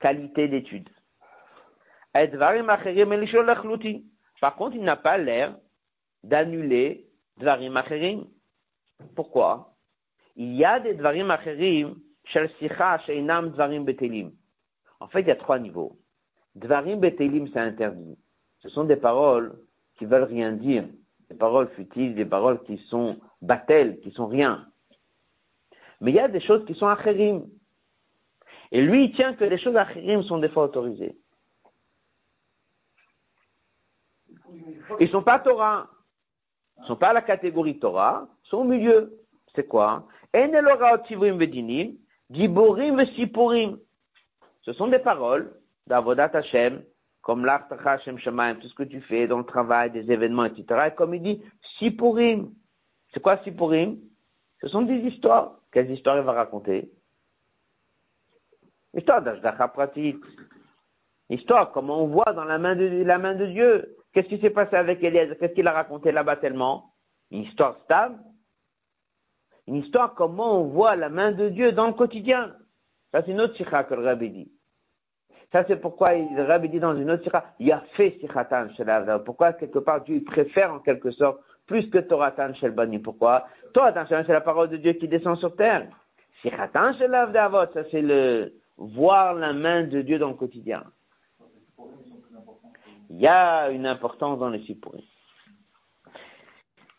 [0.00, 0.88] qualité d'étude.
[4.40, 5.56] Par contre, il n'a pas l'air
[6.24, 7.06] d'annuler
[7.38, 8.26] Dvarim Acherim.
[9.14, 9.74] Pourquoi?
[10.36, 14.32] Il y a des Dvarim Acherim, Shel Sicha, Sheinam Dvarim Betelim.
[15.00, 15.96] En fait, il y a trois niveaux.
[16.56, 18.18] Dvarim Betelim, c'est interdit.
[18.60, 19.56] Ce sont des paroles
[19.96, 20.84] qui veulent rien dire.
[21.30, 24.66] Des paroles futiles, des paroles qui sont battelles, qui sont rien.
[26.00, 27.46] Mais il y a des choses qui sont acherim.
[28.70, 31.16] Et lui, il tient que les choses acherim sont des fois autorisées.
[35.00, 35.88] Ils ne sont pas Torah.
[36.78, 38.28] Ils ne sont pas la catégorie Torah.
[38.44, 39.18] Ils sont au milieu.
[39.54, 40.06] C'est quoi?
[44.62, 45.52] Ce sont des paroles
[45.86, 46.82] d'Avodat Hashem,
[47.22, 50.88] comme l'Artacha Hashem Shemaim, tout ce que tu fais dans le travail, des événements, etc.
[50.88, 51.42] Et comme il dit,
[51.78, 52.50] Sipurim.
[53.12, 53.98] C'est quoi Sipurim
[54.60, 55.58] Ce sont des histoires.
[55.72, 56.90] Quelles histoires il va raconter?
[58.94, 60.16] Histoire d'Ashdacha Pratit.
[61.30, 63.96] Histoire, comment on voit dans la main de, la main de Dieu.
[64.12, 66.94] Qu'est-ce qui s'est passé avec Eliezer Qu'est-ce qu'il a raconté là-bas tellement?
[67.30, 68.18] Une histoire stable.
[69.66, 72.54] Une histoire comment on voit la main de Dieu dans le quotidien.
[73.12, 74.52] Ça, c'est une autre sikha que le rabbi dit.
[75.52, 78.68] Ça, c'est pourquoi le rabbi dit dans une autre sikha, il a fait sikhatan
[79.24, 82.98] Pourquoi, quelque part, Dieu préfère en quelque sorte plus que Toratan shel bani.
[82.98, 85.86] Pourquoi Toratan shel c'est la parole de Dieu qui descend sur terre.
[86.42, 90.82] Sikhatan shel ça c'est le voir la main de Dieu dans le quotidien.
[93.10, 95.02] Il y a une importance dans les sipurim.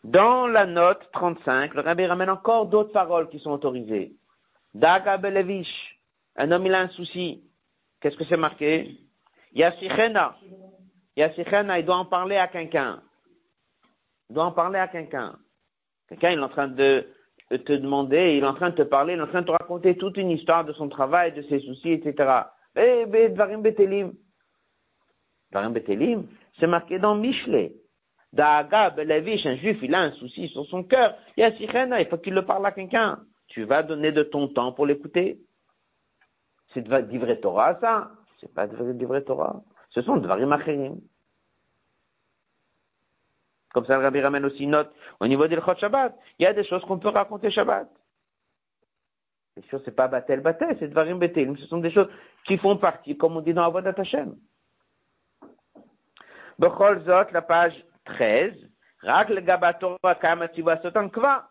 [0.02, 4.14] Dans la note 35, le rabbi ramène encore d'autres paroles qui sont autorisées.
[4.72, 5.98] Daga Belevish,
[6.36, 7.44] un homme il a un souci.
[8.00, 8.96] Qu'est-ce que c'est marqué
[9.52, 10.36] Yassichena.
[11.16, 13.02] Yassichena, il doit en parler à quelqu'un.
[14.30, 15.36] Il doit en parler à quelqu'un.
[16.08, 17.04] Quelqu'un, il est en train de
[17.50, 19.52] te demander, il est en train de te parler, il est en train de te
[19.52, 22.42] raconter toute une histoire de son travail, de ses soucis, etc.
[22.76, 24.12] Eh, Dvarim Betelim.
[25.50, 26.28] Dvarim Betelim,
[26.60, 27.74] c'est marqué dans Michelet.
[28.32, 31.16] Daaga Belevish, un juif, il a un souci sur son cœur.
[31.36, 33.18] Yassichena, il faut qu'il le parle à quelqu'un.
[33.48, 35.40] Tu vas donner de ton temps pour l'écouter.
[36.72, 39.60] C'est vrai Torah, ça C'est pas vrai Torah.
[39.88, 41.00] Ce sont Dvarim Acherim.
[43.72, 46.16] Comme ça, le Rabbi ramène aussi une note au niveau des Shabbat.
[46.38, 47.88] Il y a des choses qu'on peut raconter Shabbat.
[49.56, 51.56] Bien sûr, c'est pas Batel Batel, c'est Dvarim Betel.
[51.58, 52.08] Ce sont des choses
[52.46, 54.34] qui font partie, comme on dit dans Avodat Hashem.
[56.58, 58.54] Bechol Zot, la page 13.
[59.02, 60.48] Rak le Gabatorah Kama
[60.82, 61.48] Sotan Kva.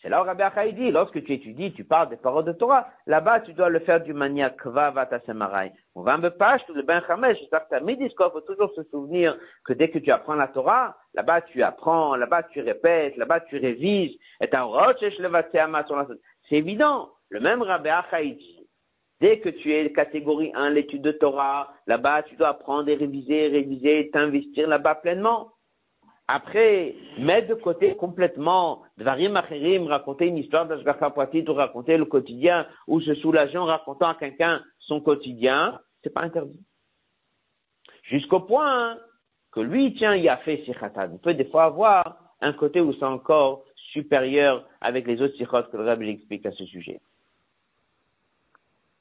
[0.00, 2.88] C'est là où Rabbi Achai dit, lorsque tu étudies, tu parles des paroles de Torah,
[3.06, 5.72] là-bas, tu dois le faire d'une manière kvavata semarai.
[5.94, 9.74] On va me page, le ben chamesh, j'espère que il faut toujours se souvenir que
[9.74, 14.16] dès que tu apprends la Torah, là-bas tu apprends, là-bas tu répètes, là-bas tu révises,
[14.40, 14.48] et
[16.48, 17.10] c'est évident.
[17.28, 18.66] Le même Rabbi Achai dit,
[19.20, 23.48] dès que tu es catégorie 1, l'étude de Torah, là-bas tu dois apprendre et réviser,
[23.48, 25.52] réviser, t'investir là-bas pleinement.
[26.26, 32.06] Après, mettre de côté complètement Dvarim Acherim, raconter une histoire d'Ashgacha Pratit ou raconter le
[32.06, 36.64] quotidien ou se soulager en racontant à quelqu'un son quotidien, c'est pas interdit.
[38.04, 38.98] Jusqu'au point
[39.52, 41.10] que lui, tiens, il a fait Sikhatan.
[41.12, 45.64] On peut des fois avoir un côté où c'est encore supérieur avec les autres sikhot
[45.64, 47.00] que le Rabbi explique à ce sujet.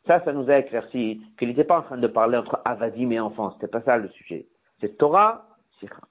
[0.06, 3.20] Ça, ça nous a éclairci qu'il n'était pas en train de parler entre Avadim et
[3.20, 3.54] enfants.
[3.54, 4.48] C'était pas ça le sujet.
[4.80, 5.48] C'est Torah,
[5.80, 6.02] Sikha.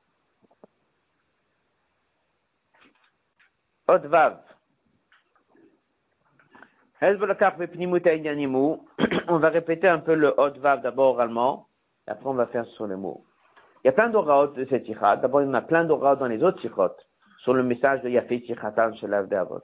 [3.88, 4.40] Vav.
[7.02, 7.14] On
[9.38, 11.66] va répéter un peu le Vav d'abord oralement,
[12.06, 13.24] et après on va faire sur les mots.
[13.82, 15.22] Il y a plein d'oraot de cette tirade.
[15.22, 16.90] D'abord, il y en a plein d'oraot dans les autres tirot,
[17.38, 19.62] sur le message de Yafé Tichatan chez Avot.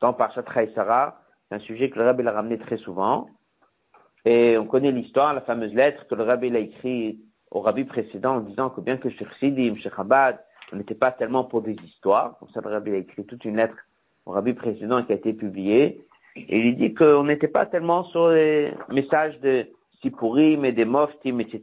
[0.00, 0.42] Dans Parchat
[0.74, 3.28] Sarah, c'est un sujet que le rabbi l'a ramené très souvent.
[4.24, 7.20] Et on connaît l'histoire, la fameuse lettre que le rabbi a écrite
[7.52, 9.24] au rabbi précédent en disant que bien que chez
[9.84, 10.40] Chabad,
[10.72, 12.36] on n'était pas tellement pour des histoires.
[12.40, 13.76] Comme ça, le rabbi a écrit toute une lettre
[14.24, 16.04] au rabbi précédent qui a été publiée.
[16.36, 19.66] Il dit qu'on n'était pas tellement sur les messages de
[20.02, 21.60] Sipurim et des Moftim, etc.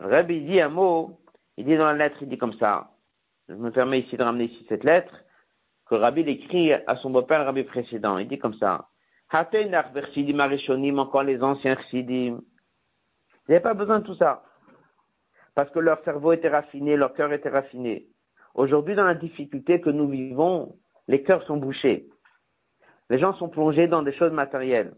[0.00, 1.18] Le rabbi dit un mot,
[1.56, 2.90] il dit dans la lettre, il dit comme ça.
[3.48, 5.14] Je me permets ici de ramener ici cette lettre
[5.86, 8.18] que rabbi écrit à son beau-père, le rabbi précédent.
[8.18, 8.88] Il dit comme ça.
[9.32, 12.34] encore les anciens chassidim.
[12.36, 12.42] Vous
[13.48, 14.42] n'avez pas besoin de tout ça
[15.54, 18.08] parce que leur cerveau était raffiné, leur cœur était raffiné.
[18.54, 20.76] Aujourd'hui, dans la difficulté que nous vivons,
[21.08, 22.08] les cœurs sont bouchés.
[23.10, 24.94] Les gens sont plongés dans des choses matérielles,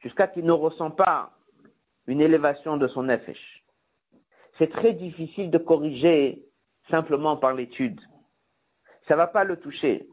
[0.00, 1.30] jusqu'à qu'ils ne ressentent pas
[2.06, 3.64] une élévation de son nefesh.
[4.58, 6.44] C'est très difficile de corriger
[6.90, 8.00] simplement par l'étude.
[9.06, 10.08] Ça ne va pas le toucher.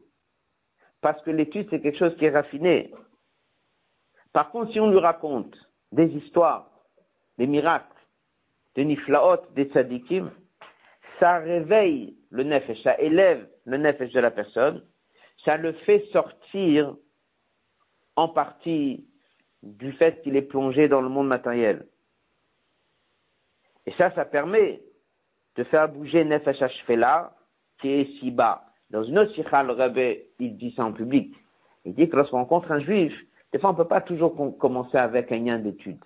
[1.00, 2.92] Parce que l'étude, c'est quelque chose qui est raffiné.
[4.32, 5.54] Par contre, si on lui raconte
[5.92, 6.70] des histoires,
[7.38, 7.86] des miracles,
[8.74, 10.30] des niflaot, des tzadikim,
[11.20, 14.84] ça réveille le nefesh, ça élève le nefesh de la personne,
[15.44, 16.96] ça le fait sortir
[18.16, 19.06] en partie
[19.62, 21.86] du fait qu'il est plongé dans le monde matériel.
[23.86, 24.82] Et ça, ça permet
[25.56, 27.34] de faire bouger Nefesh Hashfela,
[27.80, 28.64] qui est si bas.
[28.90, 31.34] Dans une autre sikha, le il dit ça en public.
[31.84, 33.12] Il dit que lorsqu'on rencontre un juif,
[33.52, 36.02] des fois on ne peut pas toujours commencer avec un lien d'étude.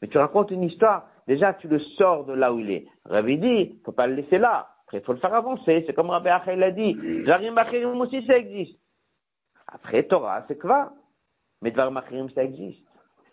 [0.00, 2.86] Mais tu racontes une histoire, déjà tu le sors de là où il est.
[3.06, 4.68] Le rabbi dit, il ne faut pas le laisser là.
[4.88, 5.84] Après, il faut le faire avancer.
[5.86, 6.96] C'est comme Rabbi Achel l'a dit.
[7.26, 8.80] Jarim Achirim aussi, ça existe.
[9.66, 10.92] Après, Torah, c'est quoi
[11.60, 12.82] Mais Dvar Achirim, ça existe.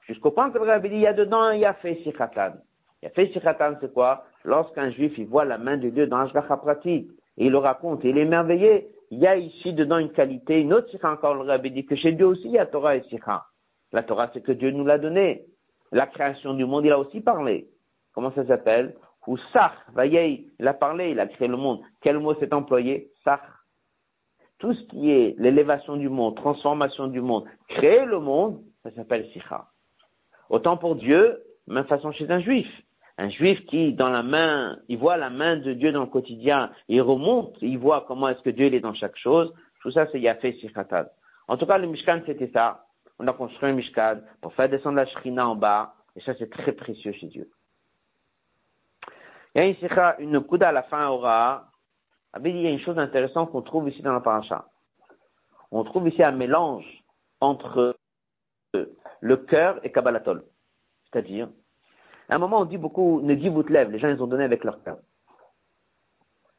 [0.02, 2.56] Jusqu'au point que le rabbi dit, il y a dedans il y a fait Sikhatan.
[3.02, 4.26] Il y a fait Sikhatan, c'est quoi?
[4.44, 8.04] Lorsqu'un juif, il voit la main de Dieu dans Ashgacha pratique, et il le raconte,
[8.04, 11.50] il est émerveillé, il y a ici dedans une qualité, une autre Sikha encore, le
[11.50, 13.46] rabbi dit que chez Dieu aussi, il y a Torah et Sikha.
[13.94, 15.46] La Torah, c'est que Dieu nous l'a donné.
[15.94, 17.70] La création du monde, il a aussi parlé.
[18.14, 18.96] Comment ça s'appelle?
[19.28, 21.82] Ou Sach, voyez, il a parlé, il a créé le monde.
[22.02, 23.12] Quel mot s'est employé?
[23.24, 23.42] Sach.
[24.60, 29.28] Tout ce qui est l'élévation du monde, transformation du monde, créer le monde, ça s'appelle
[29.34, 29.68] Sikha.
[30.50, 32.68] Autant pour Dieu, même façon chez un juif.
[33.18, 36.72] Un juif qui, dans la main, il voit la main de Dieu dans le quotidien,
[36.88, 39.54] il remonte, il voit comment est-ce que Dieu est dans chaque chose.
[39.82, 41.06] Tout ça, c'est Yafé Sikhatan.
[41.48, 42.86] En tout cas, le Mishkan, c'était ça.
[43.20, 45.94] On a construit un Mishkan pour faire descendre la Shrina en bas.
[46.16, 47.50] Et ça, c'est très précieux chez Dieu.
[49.56, 51.72] Il y a une couda à la fin aura.
[52.44, 54.66] Il y a une chose intéressante qu'on trouve ici dans la paracha.
[55.72, 56.86] On trouve ici un mélange
[57.40, 57.96] entre
[59.22, 60.44] le cœur et Kabbalatol.
[61.06, 61.48] C'est-à-dire,
[62.28, 63.92] à un moment, on dit beaucoup, ne dis vous te lève.
[63.92, 64.98] Les gens, ils ont donné avec leur cœur.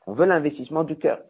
[0.06, 1.20] On veut l'investissement du cœur.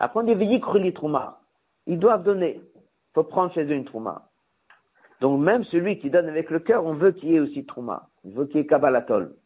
[0.00, 1.40] Après, on dit veillez les trouma.
[1.86, 2.60] Ils doivent donner.
[2.74, 4.28] Il faut prendre chez eux une trouma.
[5.20, 8.08] Donc, même celui qui donne avec le cœur, on veut qu'il y ait aussi trouma.
[8.24, 9.36] On veut qu'il y ait Kabbalatol.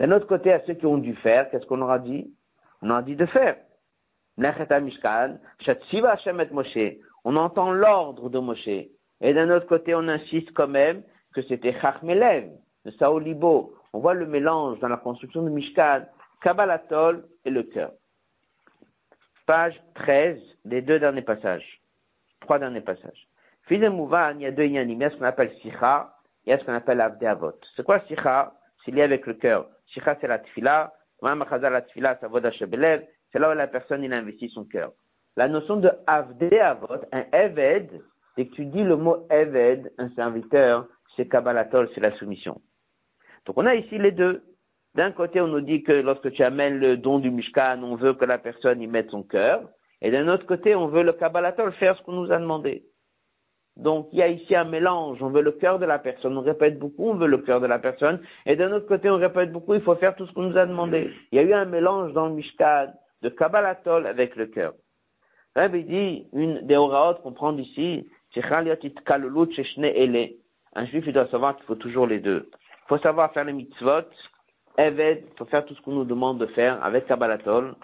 [0.00, 2.34] D'un autre côté, à ceux qui ont dû faire, qu'est-ce qu'on aura dit?
[2.80, 3.56] On aura dit de faire.
[7.24, 8.66] On entend l'ordre de Moshe.
[8.66, 11.02] Et d'un autre côté, on insiste quand même
[11.34, 12.50] que c'était Chachmelev,
[12.86, 13.74] de Saolibo.
[13.92, 16.06] On voit le mélange dans la construction de Mishkan,
[16.40, 17.92] Kabbalatol et le cœur.
[19.44, 21.82] Page 13, les deux derniers passages.
[22.40, 23.28] Trois derniers passages.
[23.66, 24.98] Fils Mouvan, il y a deux yanim.
[24.98, 27.52] Il y a ce qu'on appelle Sicha, il y a ce qu'on appelle Avdeavot.
[27.76, 29.68] C'est quoi Sicha C'est lié avec le cœur.
[29.90, 31.82] Shicha, c'est la la
[33.32, 34.92] C'est là où la personne, il investit son cœur.
[35.36, 38.00] La notion de avde avot, un eved,
[38.36, 40.86] c'est que tu dis le mot eved, un serviteur,
[41.16, 42.60] c'est kabbalatol, c'est la soumission.
[43.46, 44.42] Donc on a ici les deux.
[44.94, 48.14] D'un côté, on nous dit que lorsque tu amènes le don du mishkan, on veut
[48.14, 49.68] que la personne y mette son cœur.
[50.02, 52.84] Et d'un autre côté, on veut le kabbalatol faire ce qu'on nous a demandé.
[53.80, 55.22] Donc il y a ici un mélange.
[55.22, 56.36] On veut le cœur de la personne.
[56.36, 58.20] On répète beaucoup, on veut le cœur de la personne.
[58.46, 60.66] Et d'un autre côté, on répète beaucoup, il faut faire tout ce qu'on nous a
[60.66, 61.10] demandé.
[61.32, 64.74] Il y a eu un mélange dans le Mishkan de Kabbalatol avec le cœur.
[65.56, 68.06] Rabbi dit, une des oraot qu'on prend d'ici,
[70.74, 72.48] un juif, il doit savoir qu'il faut toujours les deux.
[72.52, 74.06] Il faut savoir faire les mitzvot,
[74.78, 77.74] Eved, il faut faire tout ce qu'on nous demande de faire avec Kabbalatol,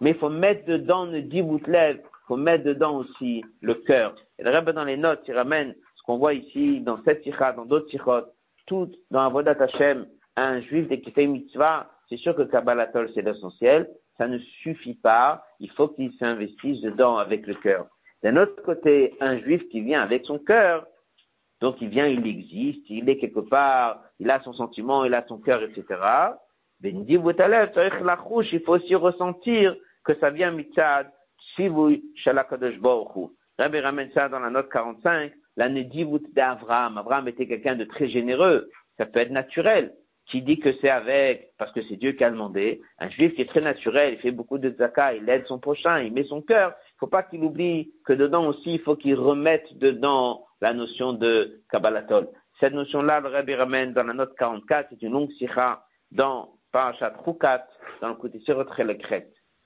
[0.00, 2.00] mais il faut mettre dedans le divutlev,
[2.32, 4.14] faut mettre dedans aussi le cœur.
[4.38, 7.52] Et le Rebbe dans les notes, il ramène ce qu'on voit ici, dans cette sikha,
[7.52, 8.22] dans d'autres sikhot,
[8.66, 10.06] tout dans Avodat Hashem,
[10.36, 15.44] un juif qui fait mitzvah, c'est sûr que Kabbalatol c'est l'essentiel, ça ne suffit pas,
[15.60, 17.86] il faut qu'il s'investisse dedans avec le cœur.
[18.22, 20.86] D'un autre côté, un juif qui vient avec son cœur,
[21.60, 25.22] donc il vient, il existe, il est quelque part, il a son sentiment, il a
[25.28, 25.84] son cœur, etc.
[26.80, 27.20] Ben il
[28.64, 31.12] faut aussi ressentir que ça vient mitzad,
[31.56, 36.98] Shivui Shalakadosh Baruch Rabbi ramène ça dans la note 45, la Nedivut d'Avram.
[36.98, 38.70] Avram était quelqu'un de très généreux.
[38.98, 39.94] Ça peut être naturel.
[40.26, 42.80] Qui dit que c'est avec, parce que c'est Dieu qui a demandé.
[42.98, 46.00] Un juif qui est très naturel, il fait beaucoup de zaka, il aide son prochain,
[46.00, 46.70] il met son cœur.
[46.70, 50.72] Il ne faut pas qu'il oublie que dedans aussi, il faut qu'il remette dedans la
[50.72, 52.28] notion de Kabbalatol.
[52.60, 57.14] Cette notion-là, le Rabbi ramène dans la note 44, c'est une longue sikha dans Parashat
[57.24, 57.66] Rukat,
[58.00, 58.94] dans le côté retrait le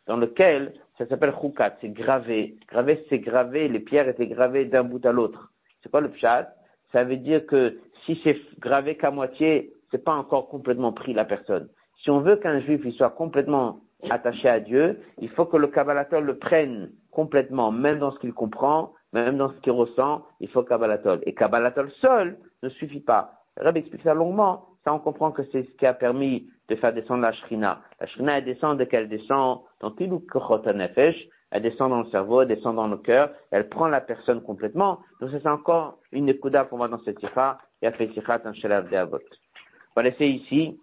[0.07, 2.57] dans lequel ça s'appelle choukat, c'est gravé.
[2.69, 5.53] Gravé, c'est gravé, les pierres étaient gravées d'un bout à l'autre.
[5.83, 6.55] C'est quoi le pshat
[6.93, 11.25] Ça veut dire que si c'est gravé qu'à moitié, c'est pas encore complètement pris la
[11.25, 11.69] personne.
[12.03, 13.81] Si on veut qu'un juif il soit complètement
[14.11, 18.33] attaché à Dieu, il faut que le Kabbalatol le prenne complètement, même dans ce qu'il
[18.33, 21.21] comprend, même dans ce qu'il ressent, il faut Kabbalatol.
[21.25, 23.33] Et Kabbalatol seul ne suffit pas.
[23.59, 24.67] Rabbi explique ça longuement.
[24.89, 27.81] On comprend que c'est ce qui a permis de faire descendre la Shrina.
[28.01, 30.23] La Shrina, elle descend dès qu'elle descend dans Tilou
[30.75, 34.43] Nefesh, elle descend dans le cerveau, elle descend dans le cœur, elle prend la personne
[34.43, 35.01] complètement.
[35.21, 38.89] Donc c'est encore une écouda pour moi dans cette sikha, et fait sikha un shelav
[38.89, 39.19] de Avot.
[39.97, 40.79] On va laisser ici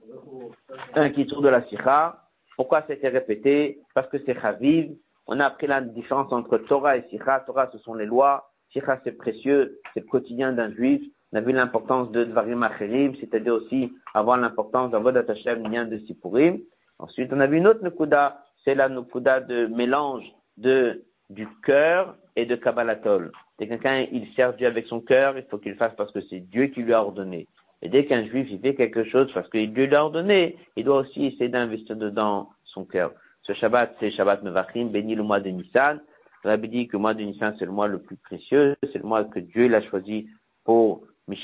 [0.95, 2.19] un qui tour de la sikha.
[2.55, 3.79] Pourquoi c'était répété?
[3.93, 4.95] Parce que c'est chaviv.
[5.27, 7.41] On a appris la différence entre Torah et sikha.
[7.41, 8.51] Torah, ce sont les lois.
[8.71, 11.01] Sikha, c'est précieux, c'est le quotidien d'un juif.
[11.33, 15.97] On a vu l'importance de Dvarim Acherim, c'est-à-dire aussi avoir l'importance d'Avodat Hashem, lien de
[16.05, 16.59] Sipurim.
[16.99, 20.23] Ensuite, on a vu une autre Nukuda, c'est la Nukuda de mélange
[20.57, 23.31] de, du cœur et de Kabbalatol.
[23.57, 26.39] Dès quelqu'un, il sert Dieu avec son cœur, il faut qu'il fasse parce que c'est
[26.39, 27.47] Dieu qui lui a ordonné.
[27.81, 30.85] Et dès qu'un juif, il fait quelque chose parce que Dieu lui a ordonné, il
[30.85, 33.11] doit aussi essayer d'investir dedans son cœur.
[33.41, 35.99] Ce Shabbat, c'est Shabbat Mevachim, béni le mois de Nissan.
[36.43, 39.07] Rabbi dit que le mois de Nissan, c'est le mois le plus précieux, c'est le
[39.07, 40.27] mois que Dieu l'a choisi
[40.63, 41.01] pour.
[41.27, 41.35] On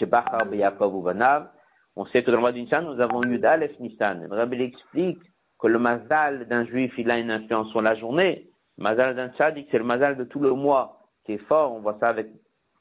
[2.05, 4.27] sait que dans le mois de Nissan, nous avons eu Dalef Nissan.
[4.29, 5.19] Rabbi explique
[5.59, 8.49] que le mazal d'un juif, il a une influence sur la journée.
[8.77, 11.73] Le mazal d'un tzadik, c'est le mazal de tout le mois qui est fort.
[11.73, 12.27] On voit ça avec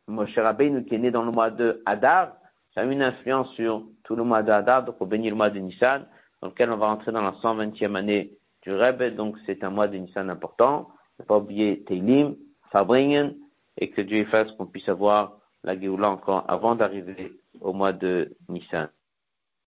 [0.07, 2.35] Moshe Rabbeinu qui est né dans le mois de Hadar.
[2.75, 5.51] Ça a une influence sur tout le mois de Hadar, donc on bénit le mois
[5.51, 6.07] de Nissan,
[6.41, 8.33] dans lequel on va rentrer dans la 120e année
[8.63, 10.89] du Rebbe, donc c'est un mois de Nissan important.
[11.19, 12.37] Ne pas oublier Teilim,
[12.71, 13.35] Fabringen,
[13.79, 18.37] et que Dieu fasse qu'on puisse avoir la Géoula encore avant d'arriver au mois de
[18.49, 18.89] Nissan.